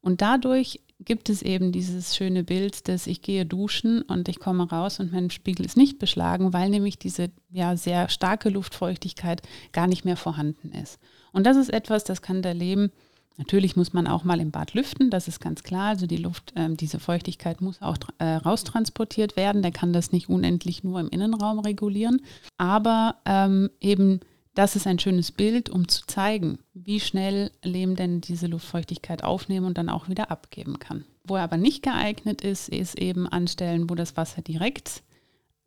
Und 0.00 0.20
dadurch 0.20 0.80
gibt 1.00 1.28
es 1.28 1.42
eben 1.42 1.70
dieses 1.70 2.16
schöne 2.16 2.42
Bild, 2.42 2.88
dass 2.88 3.06
ich 3.06 3.22
gehe 3.22 3.46
duschen 3.46 4.02
und 4.02 4.28
ich 4.28 4.40
komme 4.40 4.68
raus 4.68 4.98
und 4.98 5.12
mein 5.12 5.30
Spiegel 5.30 5.64
ist 5.64 5.76
nicht 5.76 5.98
beschlagen, 5.98 6.52
weil 6.52 6.70
nämlich 6.70 6.98
diese 6.98 7.30
ja 7.50 7.76
sehr 7.76 8.08
starke 8.08 8.48
Luftfeuchtigkeit 8.48 9.42
gar 9.72 9.86
nicht 9.86 10.04
mehr 10.04 10.16
vorhanden 10.16 10.72
ist. 10.72 10.98
Und 11.32 11.44
das 11.44 11.56
ist 11.56 11.72
etwas, 11.72 12.02
das 12.04 12.20
kann 12.20 12.42
der 12.42 12.54
Leben 12.54 12.90
Natürlich 13.38 13.76
muss 13.76 13.92
man 13.92 14.08
auch 14.08 14.24
mal 14.24 14.40
im 14.40 14.50
Bad 14.50 14.74
lüften, 14.74 15.10
das 15.10 15.28
ist 15.28 15.40
ganz 15.40 15.62
klar. 15.62 15.90
Also 15.90 16.06
die 16.06 16.16
Luft, 16.16 16.52
äh, 16.56 16.74
diese 16.74 16.98
Feuchtigkeit 16.98 17.60
muss 17.60 17.80
auch 17.80 17.96
äh, 18.18 18.24
raustransportiert 18.24 19.36
werden. 19.36 19.62
Der 19.62 19.70
kann 19.70 19.92
das 19.92 20.10
nicht 20.10 20.28
unendlich 20.28 20.82
nur 20.82 20.98
im 20.98 21.08
Innenraum 21.08 21.60
regulieren. 21.60 22.20
Aber 22.56 23.14
ähm, 23.24 23.70
eben, 23.80 24.18
das 24.54 24.74
ist 24.74 24.88
ein 24.88 24.98
schönes 24.98 25.30
Bild, 25.30 25.70
um 25.70 25.86
zu 25.86 26.04
zeigen, 26.06 26.58
wie 26.74 26.98
schnell 26.98 27.52
Lehm 27.62 27.94
denn 27.94 28.20
diese 28.20 28.48
Luftfeuchtigkeit 28.48 29.22
aufnehmen 29.22 29.66
und 29.66 29.78
dann 29.78 29.88
auch 29.88 30.08
wieder 30.08 30.32
abgeben 30.32 30.80
kann. 30.80 31.04
Wo 31.22 31.36
er 31.36 31.44
aber 31.44 31.58
nicht 31.58 31.84
geeignet 31.84 32.40
ist, 32.40 32.68
ist 32.68 32.98
eben 32.98 33.28
an 33.28 33.46
Stellen, 33.46 33.88
wo 33.88 33.94
das 33.94 34.16
Wasser 34.16 34.42
direkt 34.42 35.04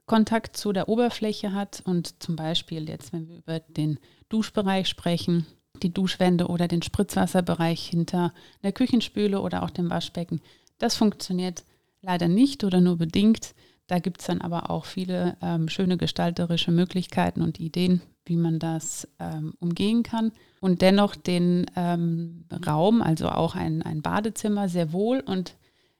Kontakt 0.07 0.57
zu 0.57 0.73
der 0.73 0.89
Oberfläche 0.89 1.53
hat 1.53 1.83
und 1.85 2.21
zum 2.21 2.35
Beispiel 2.35 2.89
jetzt, 2.89 3.13
wenn 3.13 3.29
wir 3.29 3.37
über 3.37 3.61
den 3.61 3.97
Duschbereich 4.27 4.89
sprechen, 4.89 5.45
die 5.83 5.93
Duschwände 5.93 6.47
oder 6.47 6.67
den 6.67 6.81
Spritzwasserbereich 6.81 7.87
hinter 7.87 8.33
der 8.63 8.71
Küchenspüle 8.71 9.41
oder 9.41 9.63
auch 9.63 9.69
dem 9.69 9.89
Waschbecken. 9.89 10.41
Das 10.77 10.95
funktioniert 10.95 11.63
leider 12.01 12.27
nicht 12.27 12.63
oder 12.63 12.81
nur 12.81 12.97
bedingt. 12.97 13.53
Da 13.87 13.99
gibt 13.99 14.21
es 14.21 14.27
dann 14.27 14.41
aber 14.41 14.69
auch 14.69 14.85
viele 14.85 15.37
ähm, 15.41 15.67
schöne 15.67 15.97
gestalterische 15.97 16.71
Möglichkeiten 16.71 17.41
und 17.41 17.59
Ideen, 17.59 18.01
wie 18.25 18.37
man 18.37 18.57
das 18.57 19.07
ähm, 19.19 19.53
umgehen 19.59 20.03
kann. 20.03 20.31
Und 20.59 20.81
dennoch 20.81 21.15
den 21.15 21.65
ähm, 21.75 22.45
Raum, 22.65 23.01
also 23.01 23.29
auch 23.29 23.55
ein, 23.55 23.81
ein 23.81 24.01
Badezimmer, 24.01 24.69
sehr 24.69 24.93
wohl 24.93 25.19
und 25.19 25.55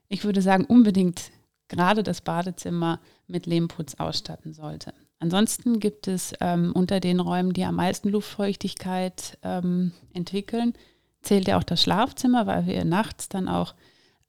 ich 0.08 0.24
würde 0.24 0.41
sagen, 0.41 0.65
unbedingt 0.65 1.32
gerade 1.67 2.04
das 2.04 2.22
Badezimmer 2.22 3.00
mit 3.28 3.46
Lehmputz 3.46 3.96
ausstatten 3.96 4.54
sollte. 4.54 4.94
Ansonsten 5.21 5.79
gibt 5.79 6.07
es 6.07 6.34
ähm, 6.41 6.71
unter 6.73 6.99
den 6.99 7.19
Räumen, 7.19 7.53
die 7.53 7.63
am 7.63 7.75
meisten 7.75 8.10
Luftfeuchtigkeit 8.10 9.38
ähm, 9.43 9.91
entwickeln, 10.13 10.73
zählt 11.21 11.47
ja 11.47 11.60
auch 11.60 11.63
das 11.63 11.84
Schlafzimmer, 11.84 12.47
weil 12.47 12.65
wir 12.65 12.84
nachts 12.86 13.29
dann 13.29 13.47
auch 13.47 13.75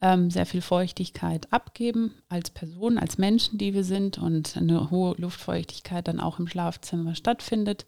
ähm, 0.03 0.31
sehr 0.31 0.45
viel 0.45 0.61
Feuchtigkeit 0.61 1.51
abgeben 1.51 2.13
als 2.29 2.51
Person, 2.51 2.99
als 2.99 3.17
Menschen, 3.17 3.57
die 3.57 3.73
wir 3.73 3.85
sind 3.85 4.19
und 4.19 4.55
eine 4.59 4.91
hohe 4.91 5.15
Luftfeuchtigkeit 5.17 6.07
dann 6.07 6.21
auch 6.21 6.39
im 6.39 6.47
Schlafzimmer 6.47 7.15
stattfindet. 7.15 7.87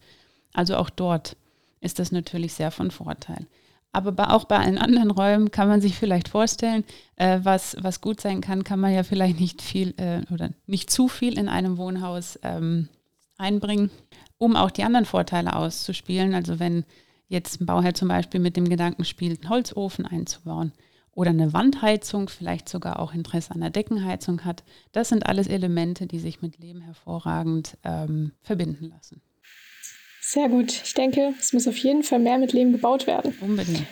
Also 0.53 0.75
auch 0.75 0.89
dort 0.89 1.37
ist 1.81 1.99
das 1.99 2.11
natürlich 2.11 2.55
sehr 2.55 2.71
von 2.71 2.89
Vorteil. 2.89 3.45
Aber 3.91 4.13
bei, 4.13 4.29
auch 4.29 4.45
bei 4.45 4.57
allen 4.57 4.79
anderen 4.79 5.11
Räumen 5.11 5.51
kann 5.51 5.67
man 5.67 5.79
sich 5.79 5.95
vielleicht 5.95 6.29
vorstellen, 6.29 6.83
äh, 7.17 7.39
was, 7.43 7.77
was 7.79 8.01
gut 8.01 8.19
sein 8.19 8.41
kann, 8.41 8.63
kann 8.63 8.79
man 8.79 8.93
ja 8.93 9.03
vielleicht 9.03 9.39
nicht 9.39 9.61
viel 9.61 9.93
äh, 9.97 10.21
oder 10.33 10.49
nicht 10.65 10.89
zu 10.89 11.07
viel 11.07 11.37
in 11.37 11.47
einem 11.47 11.77
Wohnhaus 11.77 12.39
ähm, 12.41 12.89
einbringen, 13.37 13.91
um 14.37 14.55
auch 14.55 14.71
die 14.71 14.83
anderen 14.83 15.05
Vorteile 15.05 15.55
auszuspielen. 15.55 16.33
Also 16.33 16.59
wenn 16.59 16.85
jetzt 17.27 17.61
ein 17.61 17.65
Bauherr 17.65 17.93
zum 17.93 18.07
Beispiel 18.07 18.39
mit 18.39 18.57
dem 18.57 18.69
Gedanken 18.69 19.05
spielt, 19.05 19.41
einen 19.41 19.49
Holzofen 19.49 20.05
einzubauen 20.05 20.71
oder 21.11 21.31
eine 21.31 21.53
Wandheizung, 21.53 22.29
vielleicht 22.29 22.69
sogar 22.69 22.99
auch 22.99 23.13
Interesse 23.13 23.51
an 23.51 23.61
der 23.61 23.69
Deckenheizung 23.69 24.45
hat, 24.45 24.63
das 24.91 25.09
sind 25.09 25.25
alles 25.25 25.47
Elemente, 25.47 26.07
die 26.07 26.19
sich 26.19 26.41
mit 26.41 26.59
Leben 26.59 26.81
hervorragend 26.81 27.77
ähm, 27.83 28.31
verbinden 28.41 28.89
lassen. 28.89 29.21
Sehr 30.21 30.49
gut. 30.49 30.71
Ich 30.83 30.93
denke, 30.95 31.33
es 31.39 31.53
muss 31.53 31.67
auf 31.67 31.77
jeden 31.77 32.03
Fall 32.03 32.19
mehr 32.19 32.39
mit 32.39 32.51
Lehm 32.51 32.71
gebaut 32.71 33.05
werden. 33.05 33.35
Unbedingt. 33.41 33.87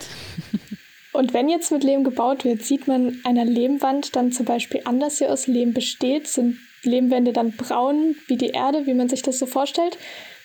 Und 1.12 1.32
wenn 1.32 1.48
jetzt 1.48 1.70
mit 1.70 1.84
Lehm 1.84 2.02
gebaut 2.02 2.44
wird, 2.44 2.64
sieht 2.64 2.88
man 2.88 3.20
einer 3.22 3.44
Lehmwand 3.44 4.16
dann 4.16 4.32
zum 4.32 4.44
Beispiel 4.44 4.80
an, 4.84 4.98
dass 4.98 5.18
sie 5.18 5.28
aus 5.28 5.46
Lehm 5.46 5.72
besteht? 5.72 6.26
Sind 6.26 6.58
Lehmwände 6.84 7.32
dann 7.32 7.52
braun 7.52 8.16
wie 8.26 8.36
die 8.36 8.50
Erde, 8.50 8.86
wie 8.86 8.94
man 8.94 9.08
sich 9.08 9.22
das 9.22 9.38
so 9.38 9.46
vorstellt? 9.46 9.98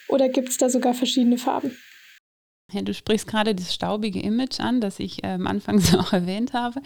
Oder 0.08 0.30
gibt 0.30 0.50
es 0.50 0.58
da 0.58 0.70
sogar 0.70 0.94
verschiedene 0.94 1.38
Farben? 1.38 1.78
Ja, 2.72 2.82
du 2.84 2.94
sprichst 2.94 3.28
gerade 3.28 3.56
das 3.56 3.74
staubige 3.74 4.20
Image 4.20 4.60
an, 4.60 4.80
das 4.80 5.00
ich 5.00 5.24
am 5.26 5.48
Anfang 5.48 5.80
so 5.80 5.98
auch 6.00 6.14
erwähnt 6.14 6.54
habe. 6.54 6.82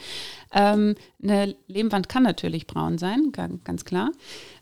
Ähm, 0.53 0.95
eine 1.21 1.55
Lehmwand 1.67 2.07
kann 2.07 2.23
natürlich 2.23 2.67
braun 2.67 2.97
sein, 2.97 3.31
ganz 3.31 3.83
klar. 3.83 4.11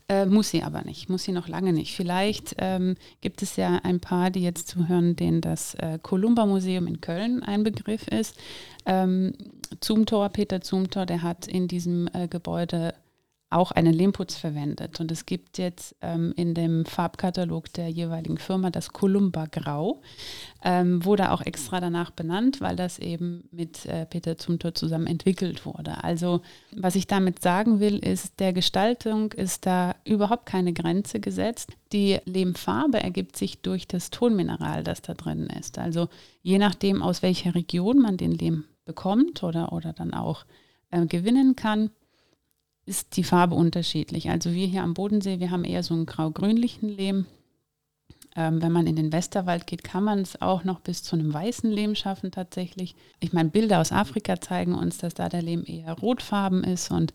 Äh, 0.09 0.25
muss 0.25 0.49
sie 0.49 0.63
aber 0.63 0.81
nicht, 0.81 1.09
muss 1.09 1.23
sie 1.23 1.31
noch 1.31 1.47
lange 1.47 1.73
nicht. 1.73 1.95
Vielleicht 1.95 2.55
ähm, 2.57 2.95
gibt 3.21 3.41
es 3.43 3.55
ja 3.55 3.79
ein 3.83 3.99
paar, 3.99 4.29
die 4.29 4.41
jetzt 4.41 4.67
zuhören, 4.67 5.15
denen 5.15 5.41
das 5.41 5.75
äh, 5.75 5.99
Columba 6.01 6.45
Museum 6.45 6.87
in 6.87 7.01
Köln 7.01 7.43
ein 7.43 7.63
Begriff 7.63 8.07
ist. 8.07 8.37
Ähm, 8.85 9.33
Zumthor, 9.79 10.29
Peter 10.29 10.59
Zumthor, 10.59 11.05
der 11.05 11.21
hat 11.21 11.47
in 11.47 11.67
diesem 11.67 12.09
äh, 12.13 12.27
Gebäude 12.27 12.93
auch 13.51 13.71
einen 13.71 13.93
Lehmputz 13.93 14.35
verwendet. 14.35 14.99
Und 14.99 15.11
es 15.11 15.25
gibt 15.25 15.57
jetzt 15.57 15.95
ähm, 16.01 16.33
in 16.35 16.53
dem 16.53 16.85
Farbkatalog 16.85 17.71
der 17.73 17.89
jeweiligen 17.89 18.37
Firma 18.37 18.69
das 18.69 18.93
Columba 18.93 19.45
Grau, 19.45 20.01
ähm, 20.63 21.03
wurde 21.03 21.31
auch 21.31 21.41
extra 21.41 21.79
danach 21.79 22.11
benannt, 22.11 22.61
weil 22.61 22.75
das 22.75 22.97
eben 22.97 23.43
mit 23.51 23.85
äh, 23.85 24.05
Peter 24.05 24.37
Zumthor 24.37 24.73
zusammen 24.73 25.07
entwickelt 25.07 25.65
wurde. 25.65 26.03
Also 26.03 26.41
was 26.75 26.95
ich 26.95 27.07
damit 27.07 27.41
sagen 27.41 27.79
will, 27.79 27.97
ist, 27.97 28.39
der 28.39 28.53
Gestaltung 28.53 29.33
ist 29.33 29.65
da 29.65 29.95
überhaupt 30.05 30.45
keine 30.45 30.73
Grenze 30.73 31.19
gesetzt. 31.19 31.73
Die 31.91 32.19
Lehmfarbe 32.25 33.03
ergibt 33.03 33.37
sich 33.37 33.61
durch 33.61 33.87
das 33.87 34.11
Tonmineral, 34.11 34.83
das 34.83 35.01
da 35.01 35.13
drin 35.13 35.47
ist. 35.47 35.77
Also 35.77 36.07
je 36.41 36.57
nachdem, 36.57 37.01
aus 37.03 37.21
welcher 37.21 37.53
Region 37.53 37.99
man 37.99 38.17
den 38.17 38.31
Lehm 38.31 38.63
bekommt 38.85 39.43
oder, 39.43 39.73
oder 39.73 39.93
dann 39.93 40.13
auch 40.13 40.45
äh, 40.89 41.05
gewinnen 41.05 41.55
kann, 41.55 41.89
ist 42.85 43.15
die 43.15 43.23
Farbe 43.23 43.55
unterschiedlich. 43.55 44.29
Also 44.29 44.53
wir 44.53 44.67
hier 44.67 44.83
am 44.83 44.93
Bodensee, 44.93 45.39
wir 45.39 45.51
haben 45.51 45.63
eher 45.63 45.83
so 45.83 45.93
einen 45.93 46.05
grau-grünlichen 46.05 46.89
Lehm. 46.89 47.25
Ähm, 48.35 48.61
wenn 48.61 48.71
man 48.71 48.87
in 48.87 48.95
den 48.95 49.11
Westerwald 49.11 49.67
geht, 49.67 49.83
kann 49.83 50.05
man 50.05 50.19
es 50.19 50.41
auch 50.41 50.63
noch 50.63 50.79
bis 50.79 51.03
zu 51.03 51.15
einem 51.15 51.33
weißen 51.33 51.69
Lehm 51.69 51.95
schaffen 51.95 52.31
tatsächlich. 52.31 52.95
Ich 53.19 53.33
meine, 53.33 53.49
Bilder 53.49 53.81
aus 53.81 53.91
Afrika 53.91 54.39
zeigen 54.39 54.73
uns, 54.73 54.99
dass 54.99 55.13
da 55.13 55.27
der 55.27 55.41
Lehm 55.41 55.65
eher 55.67 55.93
rotfarben 55.93 56.63
ist 56.63 56.91
und 56.91 57.13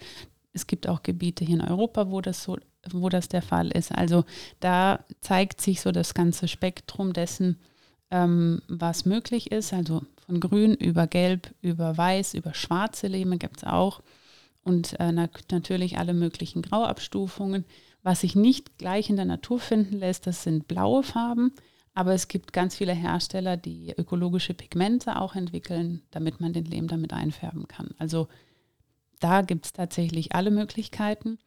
es 0.53 0.67
gibt 0.67 0.89
auch 0.89 1.03
Gebiete 1.03 1.45
hier 1.45 1.57
in 1.57 1.69
Europa, 1.69 2.11
wo 2.11 2.21
das 2.21 2.43
so, 2.43 2.59
wo 2.91 3.09
das 3.09 3.29
der 3.29 3.43
Fall 3.43 3.71
ist. 3.71 3.93
Also 3.93 4.25
da 4.61 5.05
zeigt 5.21 5.61
sich 5.61 5.81
so 5.81 5.93
das 5.93 6.15
ganze 6.15 6.49
Spektrum 6.49 7.13
dessen, 7.13 7.59
ähm, 8.11 8.63
was 8.69 9.05
möglich 9.05 9.53
ist. 9.53 9.73
Also 9.73 10.03
von 10.27 10.41
grün 10.41 10.75
über 10.75 11.07
gelb, 11.07 11.55
über 11.61 11.97
weiß, 11.97 12.35
über 12.35 12.55
schwarze 12.55 13.07
Lehme 13.07 13.39
gibt 13.39 13.59
es 13.59 13.65
auch 13.65 14.01
und 14.67 14.99
äh, 14.99 15.13
natürlich 15.13 15.97
alle 15.97 16.13
möglichen 16.13 16.61
Grauabstufungen. 16.61 17.65
Was 18.03 18.23
sich 18.23 18.35
nicht 18.35 18.79
gleich 18.79 19.09
in 19.09 19.17
der 19.17 19.25
Natur 19.25 19.61
finden 19.61 19.97
lässt, 19.97 20.27
das 20.27 20.43
sind 20.43 20.67
blaue 20.67 21.05
Farben. 21.05 21.53
Aber 21.95 22.13
es 22.15 22.27
gibt 22.27 22.53
ganz 22.53 22.75
viele 22.75 22.93
Hersteller, 22.93 23.57
die 23.57 23.95
ökologische 23.97 24.55
Pigmente 24.55 25.21
auch 25.21 25.37
entwickeln, 25.37 26.03
damit 26.11 26.41
man 26.41 26.53
den 26.53 26.65
Lehm 26.65 26.89
damit 26.89 27.13
einfärben 27.13 27.69
kann. 27.69 27.95
Also 27.99 28.27
da 29.21 29.43
gibt 29.43 29.67
es 29.67 29.73
tatsächlich 29.73 30.35
alle 30.35 30.51
Möglichkeiten. 30.51 31.39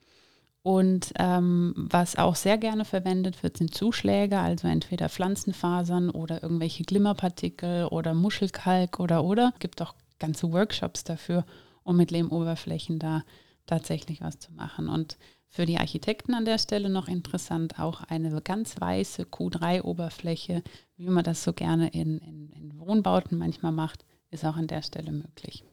Und 0.64 1.12
ähm, 1.20 1.74
was 1.76 2.18
auch 2.18 2.36
sehr 2.36 2.58
gerne 2.58 2.86
verwendet 2.86 3.44
wird, 3.44 3.58
sind 3.58 3.76
Zuschläge, 3.76 4.40
also 4.40 4.68
entweder 4.68 5.10
Pflanzenfasern 5.10 6.10
oder 6.10 6.42
irgendwelche 6.42 6.84
Glimmerpartikel 6.84 7.86
oder 7.86 8.14
Muschelkalk 8.14 9.00
oder 9.00 9.26
oder. 9.26 9.52
Es 9.54 9.60
gibt 9.60 9.82
auch 9.82 9.94
ganze 10.20 10.52
Workshops 10.52 11.04
dafür 11.04 11.46
um 11.90 11.98
mit 11.98 12.12
Lehmoberflächen 12.12 13.00
da 13.00 13.24
tatsächlich 13.66 14.22
was 14.22 14.38
zu 14.38 14.54
machen. 14.54 14.88
Und 14.88 15.18
für 15.50 15.66
die 15.66 15.80
Architekten 15.80 16.36
an 16.36 16.46
der 16.46 16.60
Stelle 16.60 16.88
noch 16.88 17.08
interessant, 17.08 17.80
auch 17.80 18.02
eine 18.04 18.42
ganz 18.42 18.80
weiße 18.80 19.24
Q3-Oberfläche, 19.24 20.62
wie 20.98 21.10
man 21.10 21.24
das 21.24 21.44
so 21.44 21.52
gerne 21.52 21.90
in, 21.90 22.20
in, 22.20 22.52
in 22.52 22.80
Wohnbauten 22.80 23.40
manchmal 23.40 23.72
macht, 23.72 24.06
ist 24.30 24.46
auch 24.46 24.56
an 24.56 24.68
der 24.68 24.84
Stelle 24.84 25.12
möglich, 25.12 25.64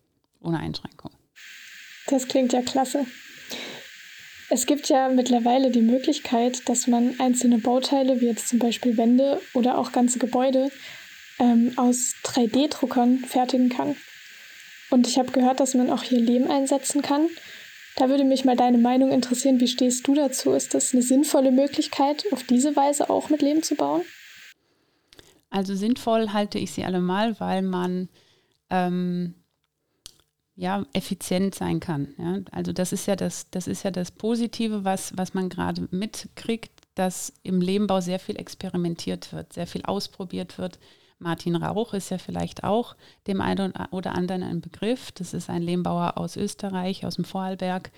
ohne 0.41 0.59
Einschränkung. 0.59 1.11
Das 2.07 2.27
klingt 2.27 2.55
ja 2.55 2.63
klasse. 2.63 3.05
Es 4.49 4.65
gibt 4.65 4.89
ja 4.89 5.11
mittlerweile 5.11 5.71
die 5.71 5.83
Möglichkeit, 5.83 6.67
dass 6.67 6.87
man 6.87 7.21
einzelne 7.21 7.59
Bauteile, 7.59 8.23
wie 8.23 8.27
jetzt 8.27 8.49
zum 8.49 8.59
Beispiel 8.59 8.97
Wände 8.97 9.43
oder 9.53 9.77
auch 9.77 9.93
ganze 9.93 10.19
Gebäude, 10.19 10.71
ähm, 11.39 11.73
aus 11.77 12.15
3D-Druckern 12.25 13.19
fertigen 13.19 13.69
kann. 13.69 13.97
Und 14.91 15.07
ich 15.07 15.19
habe 15.19 15.33
gehört, 15.33 15.61
dass 15.61 15.75
man 15.75 15.91
auch 15.91 16.03
hier 16.03 16.21
Lehm 16.21 16.51
einsetzen 16.51 17.03
kann. 17.03 17.29
Da 17.97 18.09
würde 18.09 18.25
mich 18.25 18.45
mal 18.45 18.57
deine 18.57 18.79
Meinung 18.79 19.11
interessieren. 19.11 19.59
Wie 19.61 19.69
stehst 19.69 20.07
du 20.07 20.15
dazu? 20.15 20.53
Ist 20.53 20.75
das 20.75 20.93
eine 20.93 21.03
sinnvolle 21.03 21.51
Möglichkeit, 21.51 22.25
auf 22.31 22.43
diese 22.45 22.77
Weise 22.77 23.11
auch 23.11 23.31
mit 23.31 23.43
Lehm 23.43 23.63
zu 23.63 23.75
bauen? 23.75 24.03
Also 25.51 25.75
sinnvoll 25.75 26.33
halte 26.33 26.59
ich 26.59 26.73
sie 26.73 26.85
allemal, 26.85 27.41
weil 27.41 27.63
man 27.63 28.09
ähm, 28.69 29.35
ja 30.57 30.85
effizient 30.93 31.55
sein 31.55 31.81
kann. 31.81 32.15
Ja? 32.19 32.41
Also 32.51 32.73
das 32.73 32.93
ist 32.93 33.07
ja 33.07 33.17
das, 33.17 33.51
das 33.51 33.67
ist 33.67 33.83
ja 33.83 33.91
das 33.91 34.11
Positive, 34.11 34.85
was, 34.85 35.17
was 35.17 35.33
man 35.33 35.49
gerade 35.49 35.89
mitkriegt, 35.91 36.73
dass 36.95 37.33
im 37.43 37.61
Lehmbau 37.61 38.01
sehr 38.01 38.19
viel 38.19 38.37
experimentiert 38.37 39.33
wird, 39.33 39.55
sehr 39.55 39.67
viel 39.67 39.83
ausprobiert 39.83 40.59
wird 40.59 40.79
Martin 41.19 41.57
Rauch 41.57 41.95
ist 41.95 42.11
ja 42.11 42.19
vielleicht 42.19 42.65
auch 42.65 42.97
dem 43.27 43.41
einen 43.41 43.73
oder 43.91 44.15
anderen 44.15 44.43
ein 44.43 44.61
Begriff. 44.61 45.13
Das 45.13 45.35
ist 45.35 45.49
ein 45.49 45.63
Lehmbauer 45.63 46.19
aus 46.19 46.37
Österreich, 46.37 47.07
aus 47.07 47.17
dem 47.17 47.25
Vorarlberg, 47.25 47.91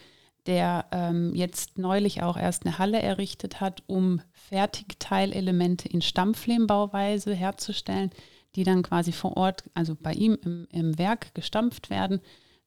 der 0.47 0.87
ähm, 0.93 1.35
jetzt 1.35 1.79
neulich 1.79 2.23
auch 2.23 2.37
erst 2.37 2.65
eine 2.65 2.79
Halle 2.79 3.03
errichtet 3.03 3.61
hat, 3.61 3.83
um 3.87 4.21
Fertigteilelemente 4.33 5.89
in 5.89 6.01
Stampflehmbauweise 6.01 7.35
herzustellen, 7.35 8.11
die 8.55 8.65
dann 8.65 8.83
quasi 8.83 9.13
vor 9.13 9.37
Ort, 9.37 9.65
also 9.75 9.95
bei 9.95 10.13
ihm 10.13 10.39
im, 10.43 10.67
im 10.71 10.99
Werk 10.99 11.35
gestampft 11.35 11.91
werden, 11.91 12.21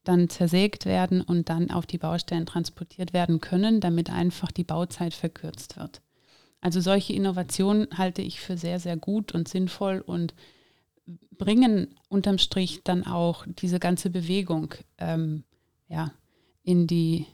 dann 0.04 0.30
zersägt 0.30 0.86
werden 0.86 1.22
und 1.22 1.50
dann 1.50 1.72
auf 1.72 1.86
die 1.86 1.98
Baustellen 1.98 2.46
transportiert 2.46 3.14
werden 3.14 3.40
können, 3.40 3.80
damit 3.80 4.10
einfach 4.10 4.52
die 4.52 4.64
Bauzeit 4.64 5.14
verkürzt 5.14 5.78
wird. 5.78 6.02
Also 6.62 6.80
solche 6.80 7.14
Innovationen 7.14 7.88
halte 7.98 8.22
ich 8.22 8.40
für 8.40 8.56
sehr, 8.56 8.80
sehr 8.80 8.96
gut 8.96 9.34
und 9.34 9.48
sinnvoll 9.48 10.02
und 10.06 10.34
bringen 11.38 11.96
unterm 12.08 12.38
Strich 12.38 12.82
dann 12.84 13.06
auch 13.06 13.46
diese 13.48 13.80
ganze 13.80 14.12
Bewegung 14.12 14.76
ähm, 15.00 15.44
ja, 15.88 16.14
in 16.64 16.86
die 16.86 17.26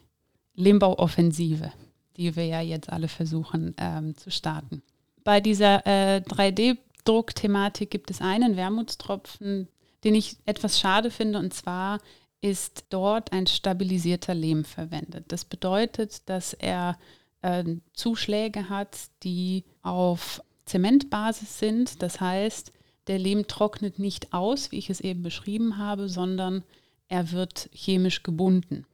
Lehmbauoffensive, 0.56 1.72
die 2.16 2.36
wir 2.36 2.46
ja 2.46 2.62
jetzt 2.62 2.90
alle 2.90 3.10
versuchen 3.10 3.76
ähm, 3.78 4.16
zu 4.16 4.32
starten. 4.32 4.82
Bei 5.26 5.42
dieser 5.42 5.86
äh, 5.86 6.22
3D-Druck-Thematik 6.22 7.92
gibt 7.92 8.10
es 8.10 8.22
einen 8.22 8.56
Wermutstropfen, 8.56 9.68
den 10.06 10.16
ich 10.16 10.38
etwas 10.46 10.80
schade 10.80 11.12
finde, 11.12 11.40
und 11.40 11.54
zwar 11.54 12.00
ist 12.40 12.86
dort 12.90 13.34
ein 13.34 13.46
stabilisierter 13.46 14.34
Lehm 14.34 14.64
verwendet. 14.64 15.26
Das 15.28 15.44
bedeutet, 15.44 16.30
dass 16.30 16.54
er 16.54 16.98
äh, 17.42 17.64
Zuschläge 17.94 18.70
hat, 18.70 18.98
die 19.24 19.66
auf 19.82 20.42
Zementbasis 20.66 21.60
sind. 21.60 22.02
Das 22.02 22.20
heißt, 22.20 22.72
der 23.08 23.20
Lehm 23.20 23.48
trocknet 23.48 24.00
nicht 24.00 24.34
aus, 24.34 24.72
wie 24.72 24.78
ich 24.78 24.90
es 24.90 25.00
eben 25.02 25.24
beschrieben 25.24 25.78
habe, 25.78 26.10
sondern 26.10 26.64
er 27.08 27.32
wird 27.32 27.70
chemisch 27.74 28.24
gebunden. 28.24 28.86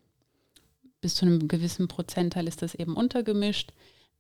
Bis 1.02 1.16
zu 1.16 1.26
einem 1.26 1.48
gewissen 1.48 1.88
Prozentteil 1.88 2.48
ist 2.48 2.62
das 2.62 2.76
eben 2.76 2.96
untergemischt. 2.96 3.74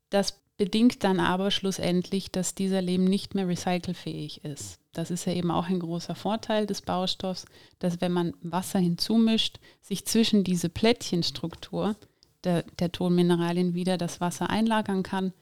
Das 0.09 0.39
bedingt 0.57 1.03
dann 1.03 1.19
aber 1.19 1.51
schlussendlich, 1.51 2.31
dass 2.31 2.55
dieser 2.55 2.81
Lehm 2.81 3.05
nicht 3.05 3.35
mehr 3.35 3.47
recycelfähig 3.47 4.43
ist. 4.43 4.79
Das 4.91 5.09
ist 5.09 5.25
ja 5.25 5.33
eben 5.33 5.49
auch 5.49 5.69
ein 5.69 5.79
großer 5.79 6.15
Vorteil 6.15 6.67
des 6.67 6.81
Baustoffs, 6.81 7.45
dass 7.79 8.01
wenn 8.01 8.11
man 8.11 8.33
Wasser 8.41 8.79
hinzumischt, 8.79 9.59
sich 9.81 10.05
zwischen 10.05 10.43
diese 10.43 10.69
Plättchenstruktur 10.69 11.95
der, 12.43 12.63
der 12.79 12.91
Tonmineralien 12.91 13.73
wieder 13.73 13.97
das 13.97 14.21
Wasser 14.21 14.49
einlagern 14.49 15.03
kann, 15.03 15.33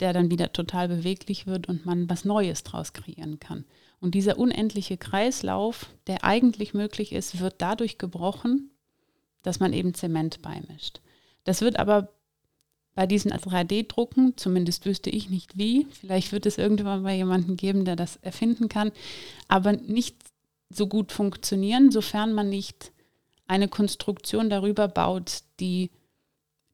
der 0.00 0.12
dann 0.12 0.30
wieder 0.30 0.52
total 0.52 0.88
beweglich 0.88 1.46
wird 1.46 1.68
und 1.68 1.86
man 1.86 2.08
was 2.08 2.24
Neues 2.24 2.62
draus 2.62 2.92
kreieren 2.92 3.40
kann. 3.40 3.64
Und 4.00 4.14
dieser 4.14 4.38
unendliche 4.38 4.98
Kreislauf, 4.98 5.86
der 6.06 6.24
eigentlich 6.24 6.74
möglich 6.74 7.12
ist, 7.12 7.40
wird 7.40 7.56
dadurch 7.58 7.98
gebrochen, 7.98 8.70
dass 9.42 9.60
man 9.60 9.72
eben 9.72 9.94
Zement 9.94 10.42
beimischt. 10.42 11.00
Das 11.44 11.60
wird 11.60 11.78
aber 11.78 12.12
bei 12.94 13.06
diesen 13.06 13.30
3D-Drucken, 13.30 14.36
zumindest 14.36 14.86
wüsste 14.86 15.10
ich 15.10 15.28
nicht 15.30 15.56
wie, 15.56 15.86
vielleicht 15.90 16.32
wird 16.32 16.46
es 16.46 16.58
irgendwann 16.58 17.02
mal 17.02 17.14
jemanden 17.14 17.56
geben, 17.56 17.84
der 17.84 17.94
das 17.94 18.16
erfinden 18.16 18.68
kann, 18.68 18.90
aber 19.48 19.72
nicht 19.72 20.16
so 20.70 20.86
gut 20.86 21.12
funktionieren, 21.12 21.90
sofern 21.90 22.32
man 22.32 22.48
nicht 22.48 22.92
eine 23.46 23.68
Konstruktion 23.68 24.50
darüber 24.50 24.88
baut, 24.88 25.42
die 25.60 25.90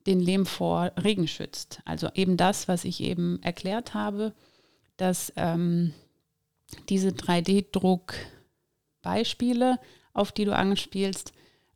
den 0.07 0.21
Lehm 0.21 0.47
vor 0.47 0.93
Regen 1.03 1.27
schützt. 1.29 1.81
Also 1.85 2.09
eben 2.15 2.37
das, 2.37 2.69
was 2.69 2.85
ich 2.85 3.01
eben 3.01 3.43
erklärt 3.43 3.95
habe, 3.95 4.33
dass 4.97 5.33
ähm, 5.37 5.93
diese 6.88 7.11
3D-Druck-Beispiele, 7.11 9.79
auf 10.12 10.33
die 10.33 10.45
du 10.45 10.55
anspielst, 10.55 11.33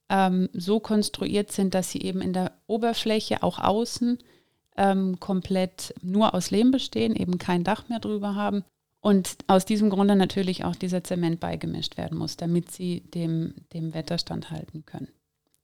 ähm, 0.08 0.48
so 0.52 0.80
konstruiert 0.80 1.52
sind, 1.52 1.74
dass 1.74 1.90
sie 1.90 2.02
eben 2.02 2.20
in 2.20 2.32
der 2.32 2.52
Oberfläche, 2.66 3.42
auch 3.42 3.58
außen, 3.58 4.18
ähm, 4.76 5.18
komplett 5.20 5.94
nur 6.02 6.34
aus 6.34 6.50
Lehm 6.50 6.70
bestehen, 6.70 7.16
eben 7.16 7.38
kein 7.38 7.64
Dach 7.64 7.88
mehr 7.88 7.98
drüber 7.98 8.34
haben 8.34 8.62
Und 9.00 9.38
aus 9.46 9.64
diesem 9.64 9.88
Grunde 9.88 10.16
natürlich 10.16 10.64
auch 10.64 10.74
dieser 10.74 11.04
Zement 11.04 11.40
beigemischt 11.40 11.96
werden 11.96 12.18
muss, 12.18 12.36
damit 12.36 12.72
sie 12.72 13.00
dem, 13.14 13.54
dem 13.72 13.94
Wetter 13.94 14.18
standhalten 14.18 14.84
können. 14.84 15.08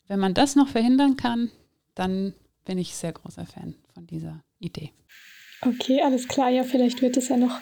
Wenn 0.07 0.21
man 0.21 0.35
das 0.35 0.57
noch 0.57 0.69
verhindern 0.69 1.17
kann, 1.17 1.51
dann 1.95 2.35
bin 2.65 2.79
ich 2.79 2.95
sehr 2.95 3.13
großer 3.13 3.47
Fan 3.47 3.75
von 3.95 4.07
dieser 4.07 4.43
Idee. 4.59 4.93
Okay, 5.61 6.03
alles 6.03 6.29
klar. 6.29 6.51
Ja, 6.51 6.65
vielleicht 6.65 7.03
wird 7.03 7.17
es 7.17 7.29
ja 7.29 7.37
noch. 7.37 7.61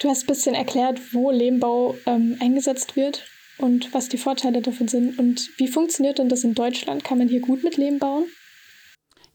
Du 0.00 0.08
hast 0.08 0.24
ein 0.24 0.26
bisschen 0.26 0.54
erklärt, 0.54 1.00
wo 1.14 1.30
Lehmbau 1.30 1.96
ähm, 2.06 2.36
eingesetzt 2.40 2.96
wird 2.96 3.24
und 3.58 3.94
was 3.94 4.08
die 4.08 4.18
Vorteile 4.18 4.60
davon 4.60 4.88
sind. 4.88 5.18
Und 5.18 5.48
wie 5.58 5.68
funktioniert 5.68 6.18
denn 6.18 6.28
das 6.28 6.42
in 6.42 6.54
Deutschland? 6.54 7.04
Kann 7.04 7.18
man 7.18 7.28
hier 7.28 7.40
gut 7.40 7.62
mit 7.62 7.76
Lehm 7.76 7.98
bauen? 7.98 8.24